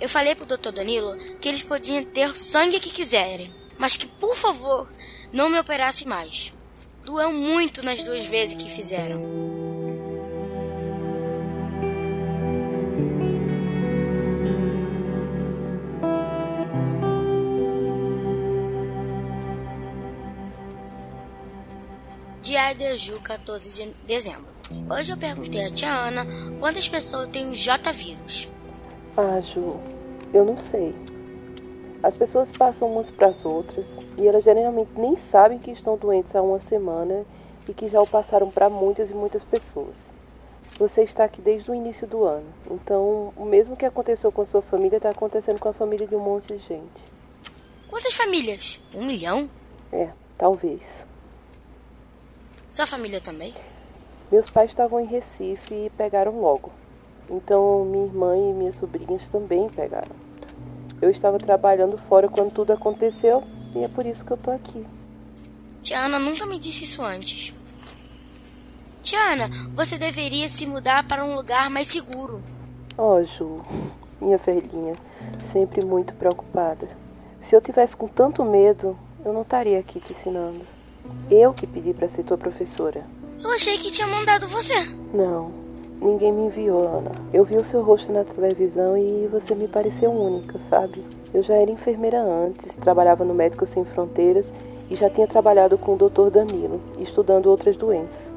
Eu 0.00 0.08
falei 0.08 0.34
pro 0.34 0.46
Dr. 0.46 0.70
Danilo 0.70 1.16
que 1.40 1.48
eles 1.48 1.62
podiam 1.62 2.02
ter 2.04 2.28
o 2.28 2.36
sangue 2.36 2.78
que 2.78 2.90
quiserem, 2.90 3.50
mas 3.78 3.96
que, 3.96 4.06
por 4.06 4.36
favor, 4.36 4.88
não 5.32 5.50
me 5.50 5.58
operasse 5.58 6.06
mais. 6.06 6.52
Doeu 7.04 7.32
muito 7.32 7.84
nas 7.84 8.02
duas 8.02 8.26
vezes 8.26 8.54
que 8.54 8.70
fizeram. 8.70 9.22
Diário 22.42 22.78
de 22.78 22.96
Ju, 22.96 23.20
14 23.20 23.70
de 23.70 23.94
dezembro. 24.06 24.46
Hoje 24.90 25.12
eu 25.12 25.16
perguntei 25.16 25.66
a 25.66 25.70
tia 25.70 25.90
Ana 25.90 26.26
quantas 26.58 26.88
pessoas 26.88 27.28
têm 27.30 27.50
o 27.50 27.54
J-vírus. 27.54 28.52
Ah, 29.16 29.40
Ju, 29.40 29.78
eu 30.32 30.44
não 30.44 30.58
sei. 30.58 30.94
As 32.00 32.16
pessoas 32.16 32.50
passam 32.56 32.92
umas 32.92 33.10
para 33.10 33.26
as 33.26 33.44
outras 33.44 33.84
e 34.16 34.26
elas 34.26 34.44
geralmente 34.44 34.90
nem 34.96 35.16
sabem 35.16 35.58
que 35.58 35.72
estão 35.72 35.96
doentes 35.96 36.34
há 36.34 36.40
uma 36.40 36.60
semana 36.60 37.24
e 37.68 37.74
que 37.74 37.88
já 37.88 38.00
o 38.00 38.06
passaram 38.06 38.50
para 38.50 38.70
muitas 38.70 39.10
e 39.10 39.14
muitas 39.14 39.42
pessoas. 39.42 39.96
Você 40.78 41.02
está 41.02 41.24
aqui 41.24 41.42
desde 41.42 41.68
o 41.70 41.74
início 41.74 42.06
do 42.06 42.22
ano, 42.24 42.46
então 42.70 43.32
o 43.36 43.44
mesmo 43.44 43.76
que 43.76 43.84
aconteceu 43.84 44.30
com 44.30 44.42
a 44.42 44.46
sua 44.46 44.62
família 44.62 44.98
está 44.98 45.10
acontecendo 45.10 45.58
com 45.58 45.68
a 45.68 45.72
família 45.72 46.06
de 46.06 46.14
um 46.14 46.20
monte 46.20 46.54
de 46.54 46.58
gente. 46.58 47.02
Quantas 47.88 48.14
famílias? 48.14 48.80
Um 48.94 49.04
milhão? 49.04 49.50
É, 49.92 50.10
talvez. 50.36 50.82
Sua 52.70 52.86
família 52.86 53.20
também? 53.20 53.52
Meus 54.30 54.48
pais 54.50 54.70
estavam 54.70 55.00
em 55.00 55.06
Recife 55.06 55.74
e 55.74 55.90
pegaram 55.96 56.40
logo. 56.40 56.70
Então 57.28 57.84
minha 57.84 58.06
irmã 58.06 58.36
e 58.36 58.52
minhas 58.52 58.76
sobrinhas 58.76 59.26
também 59.28 59.68
pegaram. 59.68 60.27
Eu 61.00 61.10
estava 61.10 61.38
trabalhando 61.38 61.96
fora 62.08 62.28
quando 62.28 62.52
tudo 62.52 62.72
aconteceu 62.72 63.42
e 63.74 63.84
é 63.84 63.88
por 63.88 64.04
isso 64.04 64.24
que 64.24 64.30
eu 64.30 64.36
tô 64.36 64.50
aqui. 64.50 64.84
Tia 65.80 66.00
Ana 66.00 66.18
nunca 66.18 66.44
me 66.44 66.58
disse 66.58 66.84
isso 66.84 67.02
antes. 67.02 67.54
Tia 69.02 69.32
Ana, 69.32 69.48
você 69.74 69.96
deveria 69.96 70.48
se 70.48 70.66
mudar 70.66 71.06
para 71.06 71.24
um 71.24 71.34
lugar 71.34 71.70
mais 71.70 71.88
seguro. 71.88 72.42
Oh, 72.96 73.22
Ju, 73.22 73.64
minha 74.20 74.38
velhinha, 74.38 74.94
sempre 75.52 75.84
muito 75.84 76.14
preocupada. 76.14 76.88
Se 77.42 77.54
eu 77.54 77.60
tivesse 77.60 77.96
com 77.96 78.08
tanto 78.08 78.44
medo, 78.44 78.98
eu 79.24 79.32
não 79.32 79.42
estaria 79.42 79.78
aqui 79.78 80.00
te 80.00 80.12
ensinando. 80.12 80.60
Eu 81.30 81.54
que 81.54 81.66
pedi 81.66 81.94
para 81.94 82.08
ser 82.08 82.24
tua 82.24 82.36
professora. 82.36 83.06
Eu 83.40 83.50
achei 83.52 83.78
que 83.78 83.90
tinha 83.90 84.06
mandado 84.06 84.48
você. 84.48 84.74
Não, 85.14 85.52
ninguém 86.00 86.32
me 86.32 86.46
enviou, 86.46 86.86
Ana. 86.86 87.12
Eu 87.32 87.44
vi 87.44 87.56
o 87.56 87.64
seu 87.64 87.82
rosto 87.82 88.12
na 88.12 88.24
televisão 88.24 88.96
e 88.96 89.26
você 89.26 89.54
me 89.54 89.68
pareceu 89.68 90.10
única, 90.10 90.58
sabe? 90.70 91.04
Eu 91.32 91.42
já 91.42 91.54
era 91.54 91.70
enfermeira 91.70 92.20
antes, 92.20 92.74
trabalhava 92.76 93.24
no 93.24 93.34
Médicos 93.34 93.70
Sem 93.70 93.84
Fronteiras 93.84 94.52
e 94.90 94.96
já 94.96 95.10
tinha 95.10 95.26
trabalhado 95.26 95.76
com 95.76 95.94
o 95.94 95.96
Dr. 95.96 96.30
Danilo, 96.30 96.80
estudando 96.98 97.46
outras 97.46 97.76
doenças. 97.76 98.30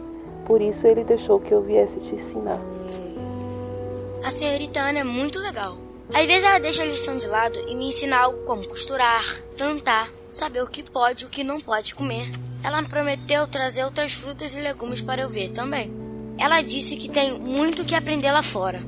Por 0.45 0.61
isso 0.61 0.85
ele 0.85 1.03
deixou 1.03 1.39
que 1.39 1.53
eu 1.53 1.61
viesse 1.61 1.99
te 1.99 2.15
ensinar. 2.15 2.59
A 4.23 4.29
senhorita 4.29 4.81
Ana 4.81 4.99
é 4.99 5.03
muito 5.03 5.39
legal. 5.39 5.77
Às 6.13 6.25
vezes 6.25 6.43
ela 6.43 6.59
deixa 6.59 6.83
a 6.83 6.85
lição 6.85 7.17
de 7.17 7.25
lado 7.27 7.57
e 7.69 7.73
me 7.73 7.87
ensina 7.87 8.17
algo 8.17 8.43
como 8.43 8.67
costurar, 8.67 9.23
plantar, 9.57 10.11
saber 10.27 10.61
o 10.61 10.67
que 10.67 10.83
pode 10.83 11.23
e 11.23 11.27
o 11.27 11.29
que 11.29 11.43
não 11.43 11.59
pode 11.59 11.95
comer. 11.95 12.29
Ela 12.63 12.81
me 12.81 12.89
prometeu 12.89 13.47
trazer 13.47 13.85
outras 13.85 14.13
frutas 14.13 14.53
e 14.53 14.59
legumes 14.59 15.01
para 15.01 15.21
eu 15.21 15.29
ver 15.29 15.49
também. 15.51 16.00
Ela 16.41 16.63
disse 16.63 16.97
que 16.97 17.07
tem 17.07 17.37
muito 17.37 17.85
que 17.85 17.93
aprender 17.93 18.31
lá 18.31 18.41
fora. 18.41 18.81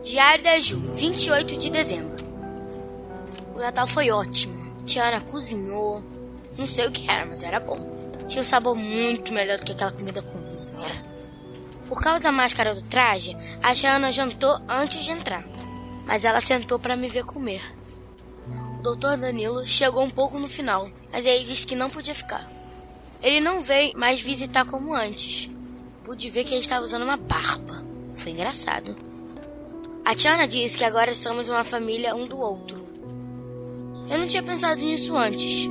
Diário 0.00 0.44
da 0.44 0.60
Ju, 0.60 0.78
28 0.94 1.56
de 1.56 1.68
dezembro. 1.68 2.24
O 3.56 3.58
Natal 3.58 3.88
foi 3.88 4.12
ótimo. 4.12 4.56
Tiana 4.84 5.20
cozinhou. 5.20 6.04
Não 6.56 6.68
sei 6.68 6.86
o 6.86 6.92
que 6.92 7.10
era, 7.10 7.26
mas 7.26 7.42
era 7.42 7.58
bom. 7.58 7.80
Tinha 8.28 8.42
um 8.42 8.44
sabor 8.44 8.76
muito 8.76 9.34
melhor 9.34 9.58
do 9.58 9.64
que 9.64 9.72
aquela 9.72 9.90
comida 9.90 10.22
comum, 10.22 10.62
né? 10.78 11.02
Por 11.88 12.00
causa 12.00 12.22
da 12.22 12.30
máscara 12.30 12.76
do 12.76 12.82
traje, 12.84 13.36
a 13.60 13.74
Tiana 13.74 14.12
jantou 14.12 14.56
antes 14.68 15.04
de 15.04 15.10
entrar. 15.10 15.44
Mas 16.06 16.24
ela 16.24 16.40
sentou 16.40 16.78
para 16.78 16.94
me 16.94 17.08
ver 17.08 17.24
comer. 17.24 17.74
O 18.78 18.82
doutor 18.82 19.16
Danilo 19.16 19.66
chegou 19.66 20.04
um 20.04 20.10
pouco 20.10 20.38
no 20.38 20.46
final, 20.46 20.88
mas 21.10 21.26
ele 21.26 21.44
disse 21.44 21.66
que 21.66 21.74
não 21.74 21.90
podia 21.90 22.14
ficar. 22.14 22.57
Ele 23.22 23.40
não 23.40 23.60
veio 23.60 23.98
mais 23.98 24.20
visitar 24.20 24.64
como 24.64 24.94
antes. 24.94 25.50
Pude 26.04 26.30
ver 26.30 26.44
que 26.44 26.54
ele 26.54 26.60
estava 26.60 26.84
usando 26.84 27.02
uma 27.02 27.16
barba. 27.16 27.84
Foi 28.14 28.32
engraçado. 28.32 28.96
A 30.04 30.14
Tiana 30.14 30.46
disse 30.46 30.78
que 30.78 30.84
agora 30.84 31.14
somos 31.14 31.48
uma 31.48 31.64
família 31.64 32.14
um 32.14 32.26
do 32.26 32.38
outro. 32.38 32.86
Eu 34.08 34.18
não 34.18 34.26
tinha 34.26 34.42
pensado 34.42 34.80
nisso 34.80 35.16
antes. 35.16 35.68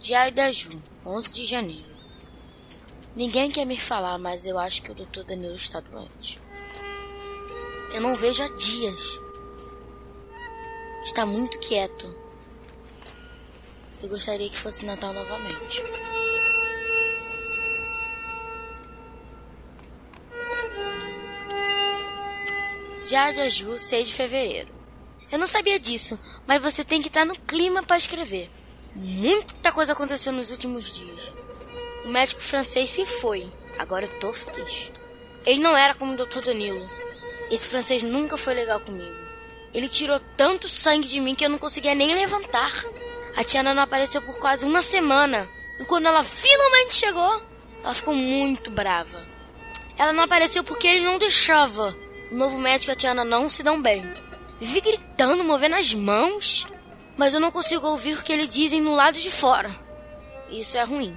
Diário 0.00 0.34
da 0.34 0.50
Ju, 0.50 0.82
11 1.06 1.30
de 1.30 1.44
janeiro. 1.44 1.93
Ninguém 3.16 3.48
quer 3.48 3.64
me 3.64 3.78
falar, 3.78 4.18
mas 4.18 4.44
eu 4.44 4.58
acho 4.58 4.82
que 4.82 4.90
o 4.90 4.94
Dr. 4.94 5.22
Danilo 5.22 5.54
está 5.54 5.78
doente. 5.80 6.40
Eu 7.92 8.00
não 8.00 8.16
vejo 8.16 8.42
há 8.42 8.48
dias. 8.48 9.20
Está 11.04 11.24
muito 11.24 11.60
quieto. 11.60 12.12
Eu 14.02 14.08
gostaria 14.08 14.50
que 14.50 14.58
fosse 14.58 14.84
Natal 14.84 15.12
novamente. 15.12 15.80
Diário 23.06 23.48
Ju, 23.48 23.78
6 23.78 24.08
de 24.08 24.14
fevereiro. 24.14 24.74
Eu 25.30 25.38
não 25.38 25.46
sabia 25.46 25.78
disso, 25.78 26.18
mas 26.46 26.60
você 26.60 26.82
tem 26.82 27.00
que 27.00 27.08
estar 27.08 27.24
no 27.24 27.38
clima 27.38 27.82
para 27.82 27.96
escrever. 27.96 28.50
Muita 28.94 29.70
coisa 29.70 29.92
aconteceu 29.92 30.32
nos 30.32 30.50
últimos 30.50 30.92
dias. 30.92 31.43
O 32.04 32.08
médico 32.08 32.42
francês 32.42 32.90
se 32.90 33.06
foi. 33.06 33.50
Agora 33.78 34.04
eu 34.04 34.20
tô 34.20 34.32
feliz. 34.32 34.92
Ele 35.46 35.60
não 35.60 35.76
era 35.76 35.94
como 35.94 36.12
o 36.12 36.16
Dr. 36.16 36.44
Danilo. 36.44 36.88
Esse 37.50 37.66
francês 37.66 38.02
nunca 38.02 38.36
foi 38.36 38.54
legal 38.54 38.80
comigo. 38.80 39.16
Ele 39.72 39.88
tirou 39.88 40.20
tanto 40.36 40.68
sangue 40.68 41.08
de 41.08 41.20
mim 41.20 41.34
que 41.34 41.44
eu 41.44 41.50
não 41.50 41.58
conseguia 41.58 41.94
nem 41.94 42.14
levantar. 42.14 42.84
A 43.36 43.42
Tiana 43.42 43.74
não 43.74 43.82
apareceu 43.82 44.22
por 44.22 44.38
quase 44.38 44.64
uma 44.64 44.82
semana. 44.82 45.48
E 45.80 45.84
quando 45.86 46.06
ela 46.06 46.22
finalmente 46.22 46.94
chegou, 46.94 47.42
ela 47.82 47.94
ficou 47.94 48.14
muito 48.14 48.70
brava. 48.70 49.26
Ela 49.98 50.12
não 50.12 50.24
apareceu 50.24 50.62
porque 50.62 50.86
ele 50.86 51.04
não 51.04 51.18
deixava. 51.18 51.96
O 52.30 52.34
novo 52.34 52.58
médico 52.58 52.90
e 52.90 52.94
a 52.94 52.96
Tiana 52.96 53.24
não 53.24 53.48
se 53.48 53.62
dão 53.62 53.80
bem. 53.80 54.04
Vive 54.60 54.80
gritando, 54.80 55.42
movendo 55.42 55.74
as 55.74 55.92
mãos. 55.92 56.66
Mas 57.16 57.34
eu 57.34 57.40
não 57.40 57.50
consigo 57.50 57.86
ouvir 57.86 58.18
o 58.18 58.22
que 58.22 58.32
eles 58.32 58.48
dizem 58.48 58.80
no 58.80 58.94
lado 58.94 59.18
de 59.18 59.30
fora. 59.30 59.70
Isso 60.50 60.78
é 60.78 60.84
ruim. 60.84 61.16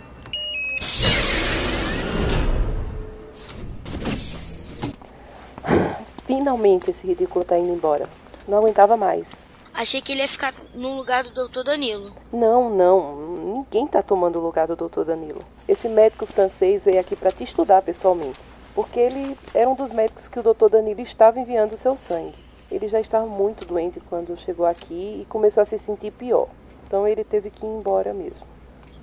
Finalmente 6.28 6.92
esse 6.92 7.08
ridículo 7.08 7.46
tá 7.46 7.58
indo 7.58 7.74
embora. 7.74 8.08
Não 8.46 8.58
aguentava 8.58 8.98
mais. 8.98 9.28
Achei 9.74 10.02
que 10.02 10.12
ele 10.12 10.22
ia 10.22 10.28
ficar 10.28 10.54
no 10.76 10.98
lugar 10.98 11.24
do 11.24 11.48
Dr. 11.48 11.64
Danilo. 11.64 12.12
Não, 12.34 12.70
não. 12.70 13.16
Ninguém 13.38 13.88
tá 13.88 14.04
tomando 14.04 14.38
o 14.38 14.42
lugar 14.42 14.68
do 14.68 14.76
Dr. 14.76 15.04
Danilo. 15.04 15.46
Esse 15.68 15.88
médico 15.88 16.26
francês 16.26 16.84
veio 16.84 17.00
aqui 17.00 17.16
para 17.16 17.32
te 17.32 17.44
estudar 17.44 17.82
pessoalmente. 17.82 18.40
Porque 18.76 19.00
ele 19.00 19.38
era 19.54 19.70
um 19.70 19.76
dos 19.76 19.92
médicos 19.92 20.28
que 20.28 20.40
o 20.40 20.44
Dr. 20.44 20.70
Danilo 20.70 21.02
estava 21.02 21.40
enviando 21.40 21.74
o 21.74 21.78
seu 21.78 21.96
sangue. 21.96 22.36
Ele 22.70 22.90
já 22.90 23.00
estava 23.00 23.26
muito 23.26 23.66
doente 23.66 24.02
quando 24.10 24.38
chegou 24.40 24.66
aqui 24.66 25.22
e 25.22 25.26
começou 25.30 25.62
a 25.64 25.66
se 25.66 25.80
sentir 25.80 26.12
pior. 26.12 26.50
Então 26.86 27.08
ele 27.08 27.24
teve 27.24 27.50
que 27.50 27.66
ir 27.66 27.70
embora 27.70 28.14
mesmo. 28.14 28.46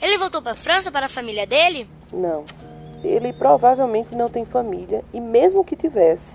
Ele 0.02 0.19
voltou 0.19 0.43
para 0.43 0.52
a 0.52 0.57
França 0.57 0.93
para 0.93 1.07
a 1.07 1.09
família 1.09 1.47
dele? 1.47 1.88
Não. 2.12 2.45
Ele 3.02 3.33
provavelmente 3.33 4.14
não 4.14 4.28
tem 4.28 4.45
família 4.45 5.04
e 5.12 5.21
mesmo 5.21 5.64
que 5.64 5.76
tivesse, 5.76 6.26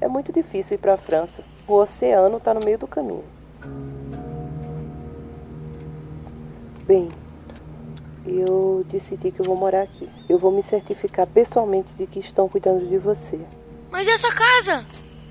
é 0.00 0.08
muito 0.08 0.32
difícil 0.32 0.74
ir 0.74 0.78
para 0.78 0.94
a 0.94 0.98
França. 0.98 1.42
O 1.66 1.74
oceano 1.74 2.36
está 2.36 2.54
no 2.54 2.64
meio 2.64 2.78
do 2.78 2.86
caminho. 2.86 3.24
Bem, 6.86 7.08
eu 8.26 8.84
decidi 8.88 9.30
que 9.30 9.40
eu 9.40 9.44
vou 9.44 9.56
morar 9.56 9.82
aqui. 9.82 10.08
Eu 10.28 10.38
vou 10.38 10.52
me 10.52 10.62
certificar 10.62 11.26
pessoalmente 11.26 11.92
de 11.94 12.06
que 12.06 12.20
estão 12.20 12.48
cuidando 12.48 12.86
de 12.86 12.98
você. 12.98 13.40
Mas 13.90 14.06
essa 14.06 14.32
casa? 14.32 14.84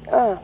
Ah, 0.07 0.38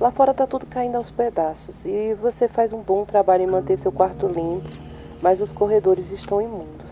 lá 0.00 0.10
fora 0.10 0.32
tá 0.32 0.46
tudo 0.46 0.66
caindo 0.66 0.96
aos 0.96 1.10
pedaços. 1.10 1.74
E 1.84 2.14
você 2.14 2.48
faz 2.48 2.72
um 2.72 2.80
bom 2.80 3.04
trabalho 3.04 3.42
em 3.42 3.46
manter 3.46 3.78
seu 3.78 3.92
quarto 3.92 4.26
limpo, 4.26 4.68
mas 5.20 5.40
os 5.40 5.52
corredores 5.52 6.10
estão 6.12 6.40
imundos. 6.40 6.90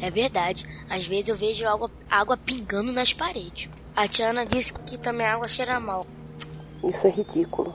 É 0.00 0.10
verdade. 0.10 0.66
Às 0.88 1.06
vezes 1.06 1.28
eu 1.28 1.36
vejo 1.36 1.66
água, 1.68 1.90
água 2.10 2.36
pingando 2.36 2.92
nas 2.92 3.12
paredes. 3.12 3.68
A 3.94 4.08
Tiana 4.08 4.46
disse 4.46 4.72
que 4.90 4.98
também 4.98 5.26
a 5.26 5.34
água 5.34 5.48
cheira 5.48 5.78
mal. 5.78 6.06
Isso 6.82 7.06
é 7.06 7.10
ridículo. 7.10 7.74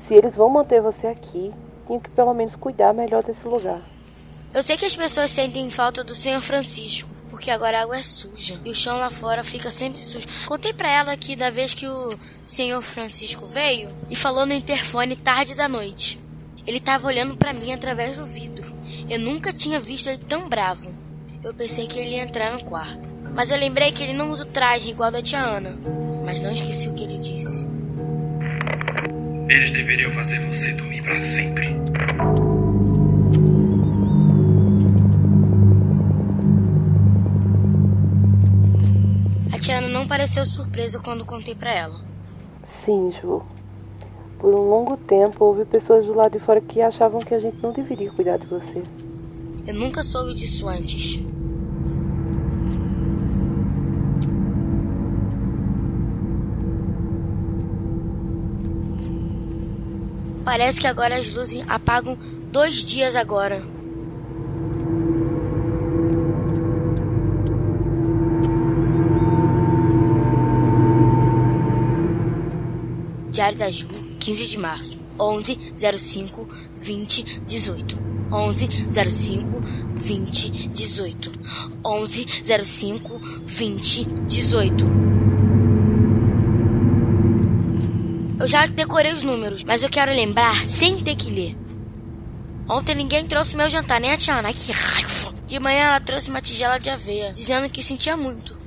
Se 0.00 0.14
eles 0.14 0.34
vão 0.34 0.48
manter 0.48 0.80
você 0.80 1.06
aqui, 1.06 1.52
tinham 1.86 2.00
que 2.00 2.10
pelo 2.10 2.34
menos 2.34 2.56
cuidar 2.56 2.92
melhor 2.92 3.22
desse 3.22 3.46
lugar. 3.46 3.82
Eu 4.52 4.62
sei 4.62 4.76
que 4.76 4.86
as 4.86 4.96
pessoas 4.96 5.30
sentem 5.30 5.68
falta 5.68 6.02
do 6.02 6.14
Senhor 6.14 6.40
Francisco, 6.40 7.10
porque 7.28 7.50
agora 7.50 7.78
a 7.78 7.82
água 7.82 7.98
é 7.98 8.02
suja 8.02 8.58
e 8.64 8.70
o 8.70 8.74
chão 8.74 8.98
lá 8.98 9.10
fora 9.10 9.44
fica 9.44 9.70
sempre 9.70 10.00
sujo. 10.00 10.26
Contei 10.46 10.72
para 10.72 10.90
ela 10.90 11.16
que 11.16 11.36
da 11.36 11.50
vez 11.50 11.74
que 11.74 11.86
o 11.86 12.10
Senhor 12.42 12.80
Francisco 12.80 13.44
veio 13.46 13.90
e 14.08 14.16
falou 14.16 14.46
no 14.46 14.54
interfone 14.54 15.16
tarde 15.16 15.54
da 15.54 15.68
noite. 15.68 16.18
Ele 16.66 16.78
estava 16.78 17.06
olhando 17.06 17.36
para 17.36 17.52
mim 17.52 17.72
através 17.72 18.16
do 18.16 18.26
vidro. 18.26 18.72
Eu 19.08 19.18
nunca 19.18 19.52
tinha 19.52 19.78
visto 19.78 20.08
ele 20.08 20.18
tão 20.18 20.48
bravo. 20.48 20.94
Eu 21.42 21.54
pensei 21.54 21.86
que 21.86 21.98
ele 21.98 22.16
ia 22.16 22.22
entrar 22.22 22.52
no 22.52 22.64
quarto. 22.64 23.08
Mas 23.34 23.50
eu 23.50 23.58
lembrei 23.58 23.92
que 23.92 24.02
ele 24.02 24.12
não 24.12 24.30
usa 24.30 24.42
o 24.42 24.46
traje 24.46 24.90
igual 24.90 25.10
da 25.10 25.22
tia 25.22 25.40
Ana. 25.40 25.78
Mas 26.28 26.42
não 26.42 26.52
esqueci 26.52 26.90
o 26.90 26.92
que 26.92 27.04
ele 27.04 27.16
disse. 27.16 27.66
Eles 29.48 29.70
deveriam 29.70 30.10
fazer 30.10 30.38
você 30.40 30.74
dormir 30.74 31.02
para 31.02 31.18
sempre. 31.18 31.74
A 39.50 39.58
tia 39.58 39.78
Ana 39.78 39.88
não 39.88 40.06
pareceu 40.06 40.44
surpresa 40.44 41.00
quando 41.00 41.24
contei 41.24 41.54
para 41.54 41.72
ela. 41.72 41.98
Sim, 42.68 43.10
Ju. 43.22 43.42
Por 44.38 44.54
um 44.54 44.68
longo 44.68 44.98
tempo 44.98 45.46
houve 45.46 45.64
pessoas 45.64 46.04
do 46.04 46.12
lado 46.12 46.32
de 46.32 46.44
fora 46.44 46.60
que 46.60 46.82
achavam 46.82 47.20
que 47.20 47.32
a 47.32 47.40
gente 47.40 47.56
não 47.62 47.72
deveria 47.72 48.10
cuidar 48.10 48.36
de 48.36 48.44
você. 48.44 48.82
Eu 49.66 49.72
nunca 49.72 50.02
soube 50.02 50.34
disso 50.34 50.68
antes. 50.68 51.26
Parece 60.48 60.80
que 60.80 60.86
agora 60.86 61.18
as 61.18 61.30
luzes 61.30 61.62
apagam 61.68 62.16
dois 62.50 62.76
dias 62.76 63.14
agora. 63.14 63.62
Diário 73.30 73.58
da 73.58 73.70
Ju, 73.70 73.88
15 74.18 74.46
de 74.46 74.56
março, 74.56 74.98
11 75.20 75.58
05 75.98 76.48
20 76.78 77.40
18. 77.40 77.98
11 78.32 78.68
05 79.10 79.60
20 79.96 80.68
18. 80.68 81.32
11 81.84 82.26
05 82.64 83.20
20 83.46 84.04
18. 84.26 85.08
Eu 88.37 88.37
já 88.48 88.64
decorei 88.64 89.12
os 89.12 89.22
números, 89.22 89.62
mas 89.62 89.82
eu 89.82 89.90
quero 89.90 90.10
lembrar 90.10 90.64
sem 90.64 90.98
ter 90.98 91.14
que 91.14 91.30
ler. 91.30 91.54
Ontem 92.66 92.94
ninguém 92.94 93.26
trouxe 93.26 93.54
meu 93.54 93.68
jantar, 93.68 94.00
nem 94.00 94.10
a 94.10 94.16
Tiana. 94.16 94.52
Que 94.54 94.72
raiva! 94.72 95.34
De 95.46 95.60
manhã 95.60 95.88
ela 95.88 96.00
trouxe 96.00 96.30
uma 96.30 96.40
tigela 96.40 96.78
de 96.78 96.88
aveia, 96.88 97.32
dizendo 97.32 97.68
que 97.68 97.82
sentia 97.82 98.16
muito. 98.16 98.58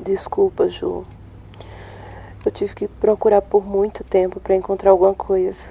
Desculpa, 0.00 0.68
Ju. 0.68 1.04
Eu 2.44 2.50
tive 2.50 2.74
que 2.74 2.88
procurar 2.88 3.40
por 3.40 3.64
muito 3.64 4.02
tempo 4.02 4.40
para 4.40 4.56
encontrar 4.56 4.90
alguma 4.90 5.14
coisa. 5.14 5.62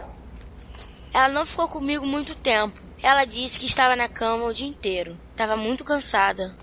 Ela 1.13 1.27
não 1.27 1.45
ficou 1.45 1.67
comigo 1.67 2.05
muito 2.05 2.33
tempo. 2.33 2.79
Ela 3.01 3.25
disse 3.25 3.59
que 3.59 3.65
estava 3.65 3.95
na 3.95 4.07
cama 4.07 4.45
o 4.45 4.53
dia 4.53 4.67
inteiro. 4.67 5.17
Estava 5.31 5.57
muito 5.57 5.83
cansada. 5.83 6.55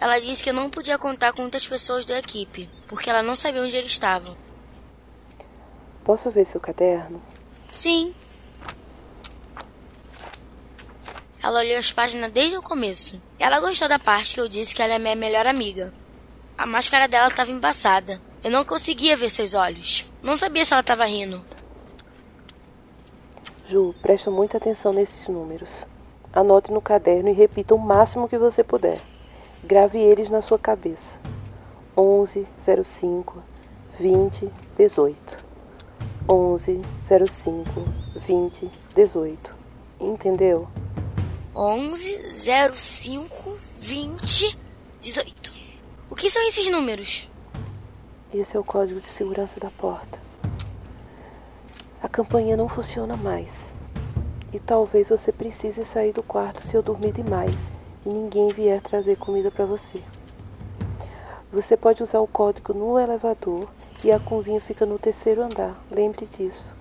Ela 0.00 0.20
disse 0.20 0.42
que 0.42 0.50
eu 0.50 0.54
não 0.54 0.70
podia 0.70 0.96
contar 0.96 1.32
com 1.32 1.42
outras 1.42 1.66
pessoas 1.66 2.06
da 2.06 2.18
equipe, 2.18 2.70
porque 2.86 3.10
ela 3.10 3.22
não 3.22 3.34
sabia 3.34 3.62
onde 3.62 3.76
eles 3.76 3.90
estavam. 3.90 4.36
Posso 6.04 6.30
ver 6.30 6.46
seu 6.46 6.60
caderno? 6.60 7.20
Sim. 7.70 8.14
Ela 11.42 11.60
olhou 11.60 11.78
as 11.78 11.90
páginas 11.90 12.30
desde 12.30 12.56
o 12.56 12.62
começo. 12.62 13.20
Ela 13.38 13.60
gostou 13.60 13.88
da 13.88 13.98
parte 13.98 14.34
que 14.34 14.40
eu 14.40 14.48
disse 14.48 14.74
que 14.74 14.82
ela 14.82 14.94
é 14.94 14.98
minha 14.98 15.16
melhor 15.16 15.46
amiga. 15.46 15.92
A 16.56 16.64
máscara 16.66 17.08
dela 17.08 17.28
estava 17.28 17.50
embaçada. 17.50 18.20
Eu 18.42 18.50
não 18.50 18.64
conseguia 18.64 19.16
ver 19.16 19.28
seus 19.30 19.54
olhos. 19.54 20.08
Não 20.22 20.36
sabia 20.36 20.64
se 20.64 20.72
ela 20.72 20.80
estava 20.80 21.04
rindo. 21.04 21.44
Ju, 23.68 23.94
presta 24.00 24.30
muita 24.30 24.56
atenção 24.56 24.92
nesses 24.92 25.26
números. 25.28 25.70
Anote 26.32 26.70
no 26.72 26.80
caderno 26.80 27.28
e 27.28 27.32
repita 27.32 27.74
o 27.74 27.78
máximo 27.78 28.28
que 28.28 28.38
você 28.38 28.64
puder. 28.64 28.98
Grave 29.64 29.98
eles 29.98 30.30
na 30.30 30.40
sua 30.40 30.58
cabeça. 30.58 31.18
11 31.96 32.46
05 32.84 33.42
20 33.98 34.48
18. 34.76 35.44
11 36.28 36.80
05 37.26 37.70
20 38.24 38.70
18. 38.94 39.54
Entendeu? 40.00 40.68
11 41.54 42.36
05 42.76 43.58
20 43.78 44.58
18. 45.00 45.52
O 46.08 46.14
que 46.14 46.30
são 46.30 46.46
esses 46.46 46.70
números? 46.70 47.28
Esse 48.32 48.56
é 48.56 48.60
o 48.60 48.64
código 48.64 49.00
de 49.00 49.10
segurança 49.10 49.58
da 49.58 49.70
porta. 49.70 50.20
A 52.00 52.08
campanha 52.08 52.56
não 52.56 52.68
funciona 52.68 53.16
mais. 53.16 53.66
E 54.52 54.60
talvez 54.60 55.08
você 55.08 55.32
precise 55.32 55.84
sair 55.84 56.12
do 56.12 56.22
quarto 56.22 56.64
se 56.64 56.76
eu 56.76 56.82
dormir 56.82 57.12
demais 57.12 57.77
e 58.08 58.10
ninguém 58.10 58.48
vier 58.48 58.80
trazer 58.80 59.16
comida 59.16 59.50
para 59.50 59.66
você. 59.66 60.02
Você 61.52 61.76
pode 61.76 62.02
usar 62.02 62.20
o 62.20 62.26
código 62.26 62.72
no 62.72 62.98
elevador 62.98 63.68
e 64.02 64.10
a 64.10 64.18
cozinha 64.18 64.60
fica 64.60 64.86
no 64.86 64.98
terceiro 64.98 65.42
andar. 65.42 65.78
Lembre 65.90 66.26
disso. 66.26 66.72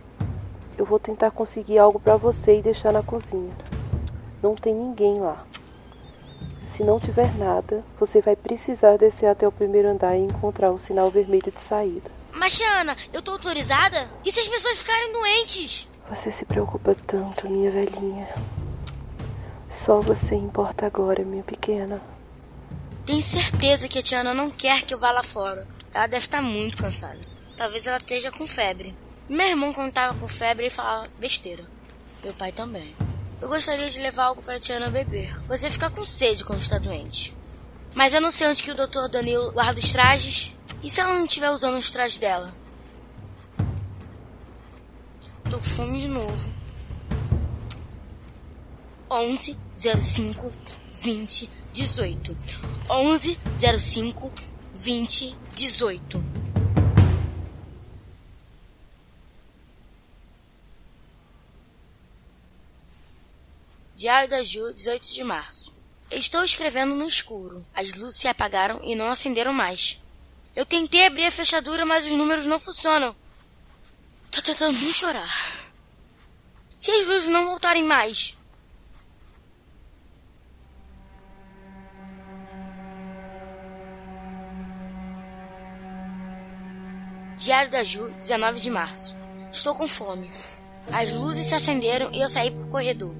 Eu 0.78 0.86
vou 0.86 1.00
tentar 1.00 1.32
conseguir 1.32 1.80
algo 1.80 2.00
para 2.00 2.16
você 2.16 2.60
e 2.60 2.62
deixar 2.62 2.94
na 2.94 3.04
cozinha. 3.04 3.54
Não 4.42 4.56
tem 4.56 4.74
ninguém 4.74 5.20
lá. 5.20 5.46
Se 6.72 6.84
não 6.84 7.00
tiver 7.00 7.36
nada, 7.38 7.84
você 8.00 8.22
vai 8.22 8.36
precisar 8.36 8.98
descer 8.98 9.26
até 9.26 9.46
o 9.46 9.52
primeiro 9.52 9.90
andar 9.90 10.16
e 10.16 10.22
encontrar 10.22 10.72
um 10.72 10.78
sinal 10.78 11.12
vermelho 11.12 11.52
de 11.52 11.60
saída. 11.60 12.10
Mas, 12.32 12.56
Tiana, 12.56 12.96
eu 13.12 13.22
tô 13.22 13.32
autorizada? 13.32 14.08
E 14.24 14.32
se 14.32 14.40
as 14.40 14.48
pessoas 14.48 14.78
ficarem 14.78 15.12
doentes? 15.12 15.90
Você 16.10 16.32
se 16.32 16.46
preocupa 16.46 16.96
tanto, 17.06 17.50
minha 17.50 17.72
velhinha. 17.72 18.30
Só 19.88 20.02
você 20.02 20.36
importa 20.36 20.86
agora, 20.86 21.24
minha 21.24 21.44
pequena. 21.44 22.02
Tenho 23.06 23.22
certeza 23.22 23.88
que 23.88 23.98
a 23.98 24.02
Tiana 24.02 24.34
não 24.34 24.52
quer 24.52 24.82
que 24.82 24.94
eu 24.94 25.00
vá 25.00 25.12
lá 25.12 25.24
fora. 25.24 25.66
Ela 25.94 26.08
deve 26.08 26.26
estar 26.26 26.42
muito 26.42 26.76
cansada. 26.76 27.18
Talvez 27.56 27.88
ela 27.88 27.96
esteja 27.96 28.30
com 28.30 28.46
febre. 28.46 28.94
Meu 29.30 29.48
irmão, 29.48 29.74
quando 29.74 29.94
tava 29.94 30.20
com 30.20 30.28
febre, 30.28 30.66
ele 30.66 30.74
falava 30.74 31.08
besteira. 31.18 31.64
Meu 32.22 32.34
pai 32.34 32.52
também. 32.52 32.94
Eu 33.40 33.48
gostaria 33.48 33.90
de 33.90 34.02
levar 34.02 34.26
algo 34.26 34.44
para 34.44 34.60
Tiana 34.60 34.90
beber. 34.90 35.40
Você 35.48 35.72
fica 35.72 35.90
com 35.90 36.04
sede 36.04 36.44
quando 36.44 36.60
está 36.60 36.78
doente. 36.78 37.34
Mas 37.96 38.14
eu 38.14 38.20
não 38.20 38.30
sei 38.30 38.48
onde 38.48 38.62
que 38.62 38.72
o 38.72 38.76
Dr. 38.76 39.08
Danilo 39.10 39.54
guarda 39.54 39.80
os 39.80 39.90
trajes. 39.90 40.54
E 40.84 40.90
se 40.90 41.00
ela 41.00 41.14
não 41.14 41.24
estiver 41.24 41.50
usando 41.50 41.78
os 41.78 41.90
trajes 41.90 42.18
dela? 42.18 42.54
Tô 45.50 45.58
com 45.58 45.64
fome 45.64 46.02
de 46.02 46.10
novo. 46.10 46.57
11 49.10 49.58
05 49.76 50.52
20 51.02 51.50
18. 51.74 52.38
11 52.90 53.40
05 53.78 54.32
20 54.76 55.36
18. 55.56 56.24
Diário 63.96 64.30
da 64.30 64.44
Ju, 64.44 64.74
18 64.74 65.14
de 65.14 65.24
março. 65.24 65.74
Estou 66.12 66.44
escrevendo 66.44 66.94
no 66.94 67.08
escuro. 67.08 67.66
As 67.74 67.94
luzes 67.94 68.20
se 68.20 68.28
apagaram 68.28 68.80
e 68.84 68.96
não 68.96 69.08
acenderam 69.10 69.52
mais. 69.52 70.02
Eu 70.56 70.66
tentei 70.66 71.06
abrir 71.06 71.26
a 71.26 71.32
fechadura, 71.32 71.86
mas 71.86 72.06
os 72.06 72.12
números 72.12 72.46
não 72.46 72.60
funcionam. 72.60 73.16
Tô 74.32 74.42
tentando 74.42 74.78
não 74.80 74.94
chorar. 74.94 75.72
Se 76.78 76.92
as 76.92 77.08
luzes 77.08 77.30
não 77.30 77.48
voltarem 77.48 77.84
mais. 77.84 78.37
Diário 87.48 87.72
da 87.72 87.82
Ju, 87.82 88.10
19 88.20 88.60
de 88.60 88.70
março. 88.70 89.16
Estou 89.50 89.74
com 89.74 89.88
fome. 89.88 90.30
As 90.92 91.14
luzes 91.14 91.48
se 91.48 91.56
acenderam 91.56 92.12
e 92.12 92.22
eu 92.22 92.28
saí 92.28 92.52
pro 92.52 92.68
corredor. 92.68 93.16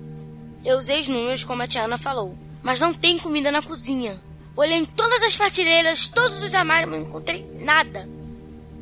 Eu 0.66 0.78
usei 0.78 1.00
os 1.00 1.08
números 1.08 1.46
como 1.46 1.64
a 1.64 1.68
Tiana 1.68 1.98
falou, 1.98 2.38
mas 2.62 2.82
não 2.82 2.94
tem 2.94 3.18
comida 3.18 3.54
na 3.54 3.62
cozinha. 3.62 4.20
Olhei 4.54 4.80
em 4.80 4.84
todas 4.84 5.24
as 5.24 5.38
prateleiras, 5.38 6.10
todos 6.10 6.44
os 6.44 6.54
armários, 6.54 6.92
mas 6.92 7.00
não 7.00 7.08
encontrei 7.08 7.50
nada. 7.62 8.06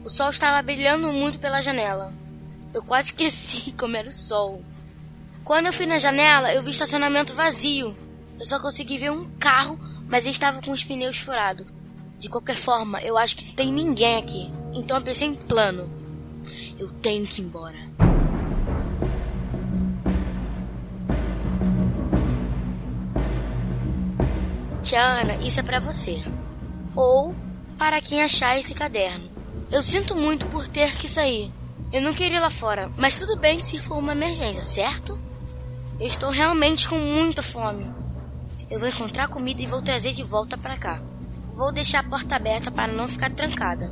O 0.03 0.09
sol 0.09 0.31
estava 0.31 0.59
brilhando 0.63 1.13
muito 1.13 1.37
pela 1.37 1.61
janela. 1.61 2.11
Eu 2.73 2.81
quase 2.81 3.09
esqueci 3.09 3.71
como 3.77 3.95
era 3.95 4.09
o 4.09 4.11
sol. 4.11 4.63
Quando 5.43 5.67
eu 5.67 5.73
fui 5.73 5.85
na 5.85 5.99
janela, 5.99 6.51
eu 6.55 6.63
vi 6.63 6.71
estacionamento 6.71 7.35
vazio. 7.35 7.95
Eu 8.39 8.47
só 8.47 8.59
consegui 8.59 8.97
ver 8.97 9.11
um 9.11 9.29
carro, 9.37 9.79
mas 10.09 10.23
ele 10.23 10.31
estava 10.31 10.59
com 10.59 10.71
os 10.71 10.83
pneus 10.83 11.17
furados. 11.17 11.67
De 12.17 12.29
qualquer 12.29 12.55
forma, 12.55 12.99
eu 13.03 13.15
acho 13.15 13.35
que 13.35 13.45
não 13.45 13.53
tem 13.53 13.71
ninguém 13.71 14.17
aqui. 14.17 14.51
Então 14.75 14.97
eu 14.97 15.03
pensei 15.03 15.29
em 15.29 15.33
plano. 15.33 15.89
Eu 16.77 16.89
tenho 16.89 17.25
que 17.25 17.41
ir 17.41 17.45
embora. 17.45 17.77
Tiana, 24.83 25.37
isso 25.37 25.61
é 25.61 25.63
para 25.63 25.79
você. 25.79 26.21
Ou 26.93 27.33
para 27.77 28.01
quem 28.01 28.21
achar 28.21 28.59
esse 28.59 28.73
caderno. 28.73 29.29
Eu 29.71 29.81
sinto 29.81 30.13
muito 30.13 30.45
por 30.47 30.67
ter 30.67 30.95
que 30.97 31.07
sair. 31.07 31.51
Eu 31.93 32.01
não 32.01 32.13
queria 32.13 32.37
ir 32.37 32.41
lá 32.41 32.49
fora, 32.49 32.91
mas 32.97 33.17
tudo 33.17 33.37
bem 33.37 33.61
se 33.61 33.79
for 33.79 33.97
uma 33.97 34.11
emergência, 34.11 34.61
certo? 34.61 35.17
Eu 35.97 36.05
estou 36.05 36.29
realmente 36.29 36.89
com 36.89 36.97
muita 36.97 37.41
fome. 37.41 37.89
Eu 38.69 38.79
vou 38.79 38.89
encontrar 38.89 39.29
comida 39.29 39.61
e 39.61 39.67
vou 39.67 39.81
trazer 39.81 40.11
de 40.11 40.21
volta 40.21 40.57
para 40.57 40.77
cá. 40.77 41.01
Vou 41.53 41.71
deixar 41.71 41.99
a 41.99 42.03
porta 42.03 42.35
aberta 42.35 42.69
para 42.69 42.91
não 42.91 43.07
ficar 43.07 43.31
trancada. 43.31 43.91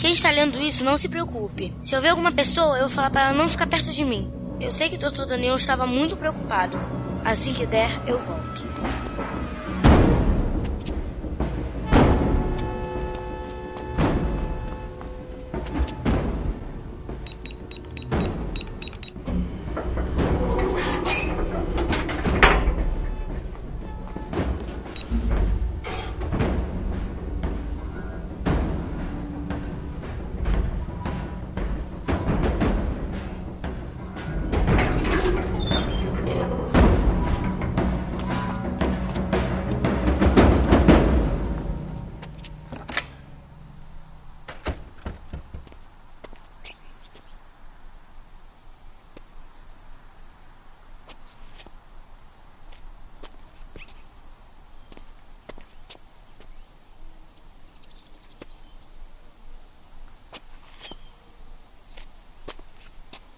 Quem 0.00 0.12
está 0.12 0.30
lendo 0.30 0.58
isso, 0.58 0.82
não 0.82 0.96
se 0.96 1.10
preocupe. 1.10 1.74
Se 1.82 1.94
eu 1.94 2.00
ver 2.00 2.08
alguma 2.08 2.32
pessoa, 2.32 2.76
eu 2.76 2.88
vou 2.88 2.88
falar 2.88 3.10
para 3.10 3.26
ela 3.26 3.34
não 3.34 3.46
ficar 3.46 3.66
perto 3.66 3.92
de 3.92 4.02
mim. 4.02 4.32
Eu 4.58 4.72
sei 4.72 4.88
que 4.88 4.96
o 4.96 4.98
Dr. 4.98 5.26
Daniel 5.26 5.56
estava 5.56 5.86
muito 5.86 6.16
preocupado. 6.16 6.80
Assim 7.22 7.52
que 7.52 7.66
der, 7.66 8.00
eu 8.06 8.18
volto. 8.18 8.64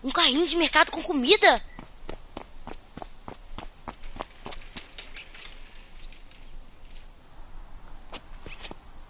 Um 0.03 0.11
carrinho 0.11 0.47
de 0.47 0.57
mercado 0.57 0.91
com 0.91 1.03
comida? 1.03 1.63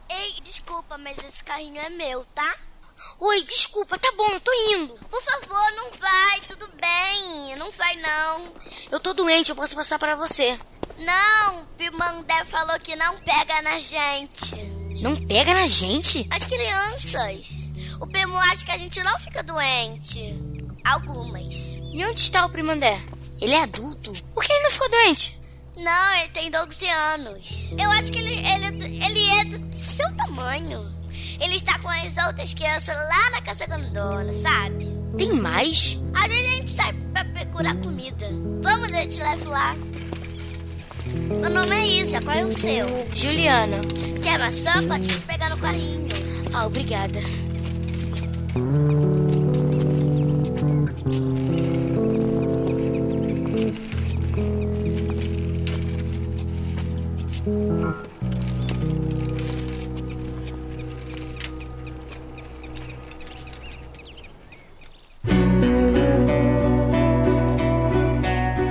Ei, 0.08 0.40
desculpa, 0.42 0.98
mas 0.98 1.18
esse 1.24 1.42
carrinho 1.42 1.80
é 1.80 1.88
meu, 1.88 2.24
tá? 2.34 2.56
Oi, 3.18 3.42
desculpa, 3.44 3.98
tá 3.98 4.12
bom, 4.16 4.28
eu 4.28 4.40
tô 4.40 4.52
indo. 4.74 4.94
Por 5.10 5.22
favor, 5.22 5.72
não 5.72 5.90
vai, 5.92 6.40
tudo 6.42 6.68
bem. 6.80 7.56
Não 7.56 7.70
vai, 7.72 7.96
não. 7.96 8.54
Eu 8.90 9.00
tô 9.00 9.14
doente, 9.14 9.50
eu 9.50 9.56
posso 9.56 9.74
passar 9.74 9.98
para 9.98 10.16
você. 10.16 10.58
Não, 10.98 11.64
Pimandé 11.78 12.44
falou 12.44 12.78
que 12.80 12.94
não 12.96 13.16
pega 13.18 13.62
na 13.62 13.80
gente. 13.80 14.56
Não 15.00 15.16
pega 15.16 15.54
na 15.54 15.66
gente? 15.66 16.26
As 16.30 16.44
crianças. 16.44 17.62
O 18.00 18.06
Pimo 18.06 18.36
acha 18.36 18.64
que 18.64 18.70
a 18.72 18.78
gente 18.78 19.02
não 19.02 19.18
fica 19.18 19.42
doente. 19.42 20.36
Algumas. 20.84 21.76
E 21.92 22.04
onde 22.04 22.20
está 22.20 22.44
o 22.46 22.50
Primandé? 22.50 23.00
Ele 23.40 23.54
é 23.54 23.62
adulto? 23.62 24.12
Por 24.34 24.44
que 24.44 24.52
ele 24.52 24.62
não 24.62 24.70
ficou 24.70 24.90
doente? 24.90 25.40
Não, 25.76 26.14
ele 26.20 26.28
tem 26.28 26.50
12 26.50 26.86
anos. 26.88 27.74
Eu 27.78 27.90
acho 27.90 28.12
que 28.12 28.18
ele, 28.18 28.34
ele, 28.34 29.04
ele 29.04 29.30
é 29.40 29.44
do 29.44 29.80
seu 29.80 30.10
tamanho. 30.14 30.80
Ele 31.40 31.56
está 31.56 31.78
com 31.80 31.88
as 31.88 32.16
outras 32.18 32.54
crianças 32.54 32.94
lá 32.94 33.30
na 33.30 33.42
casa 33.42 33.66
grandona, 33.66 34.32
sabe? 34.32 34.86
Tem 35.18 35.32
mais? 35.32 35.98
Às 36.14 36.28
vezes 36.28 36.46
a 36.46 36.54
gente 36.54 36.70
sai 36.70 36.92
pra 37.12 37.24
procurar 37.24 37.74
comida. 37.76 38.28
Vamos, 38.62 38.92
eu 38.94 39.08
te 39.08 39.18
levo 39.18 39.50
lá. 39.50 39.74
Meu 41.40 41.50
nome 41.50 41.76
é 41.76 41.86
Isa, 42.00 42.20
qual 42.20 42.36
é 42.36 42.44
o 42.44 42.52
seu? 42.52 42.86
Juliana. 43.12 43.78
Quer 44.22 44.38
maçã? 44.38 44.86
Pode 44.86 45.08
pegar 45.24 45.50
no 45.50 45.58
carrinho. 45.58 46.08
Ah, 46.52 46.66
obrigada. 46.66 47.20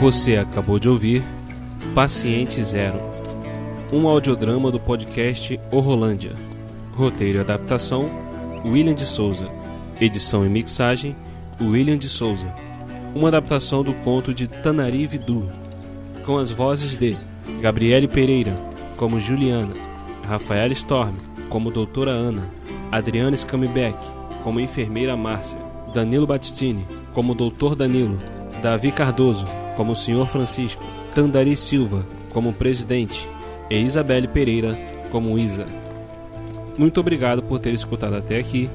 Você 0.01 0.35
acabou 0.35 0.79
de 0.79 0.89
ouvir 0.89 1.21
Paciente 1.93 2.63
Zero, 2.63 2.99
um 3.93 4.07
audiodrama 4.07 4.71
do 4.71 4.79
podcast 4.79 5.59
Horrolândia. 5.69 6.31
Roteiro 6.95 7.37
e 7.37 7.41
adaptação: 7.41 8.09
William 8.65 8.95
de 8.95 9.05
Souza. 9.05 9.47
Edição 9.99 10.43
e 10.43 10.49
mixagem: 10.49 11.15
William 11.61 11.99
de 11.99 12.09
Souza. 12.09 12.51
uma 13.13 13.27
adaptação 13.27 13.83
do 13.83 13.93
conto 13.93 14.33
de 14.33 14.47
Tanari 14.47 15.05
Vidu, 15.05 15.47
com 16.25 16.39
as 16.39 16.49
vozes 16.49 16.97
de 16.97 17.15
Gabriele 17.61 18.07
Pereira, 18.07 18.55
como 18.97 19.19
Juliana, 19.19 19.75
Rafaela 20.27 20.73
Storm, 20.73 21.13
como 21.47 21.69
Doutora 21.69 22.09
Ana, 22.09 22.49
Adriana 22.91 23.37
Scambeck, 23.37 23.99
como 24.43 24.59
Enfermeira 24.59 25.15
Márcia, 25.15 25.59
Danilo 25.93 26.25
Battistini, 26.25 26.87
como 27.13 27.35
Doutor 27.35 27.75
Danilo, 27.75 28.19
Davi 28.63 28.91
Cardoso, 28.91 29.60
como 29.75 29.95
Senhor 29.95 30.27
Francisco, 30.27 30.83
Tandari 31.13 31.55
Silva, 31.55 32.05
como 32.33 32.53
Presidente, 32.53 33.27
e 33.69 33.77
Isabelle 33.77 34.27
Pereira, 34.27 34.77
como 35.11 35.37
Isa. 35.37 35.65
Muito 36.77 36.99
obrigado 36.99 37.43
por 37.43 37.59
ter 37.59 37.73
escutado 37.73 38.15
até 38.15 38.37
aqui 38.37 38.69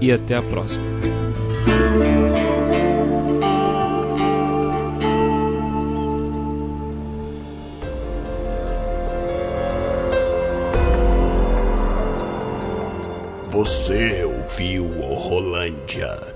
e 0.00 0.12
até 0.12 0.36
a 0.36 0.42
próxima. 0.42 0.84
Você 13.50 14.24
ouviu 14.24 14.84
o 14.84 15.14
Rolândia. 15.14 16.35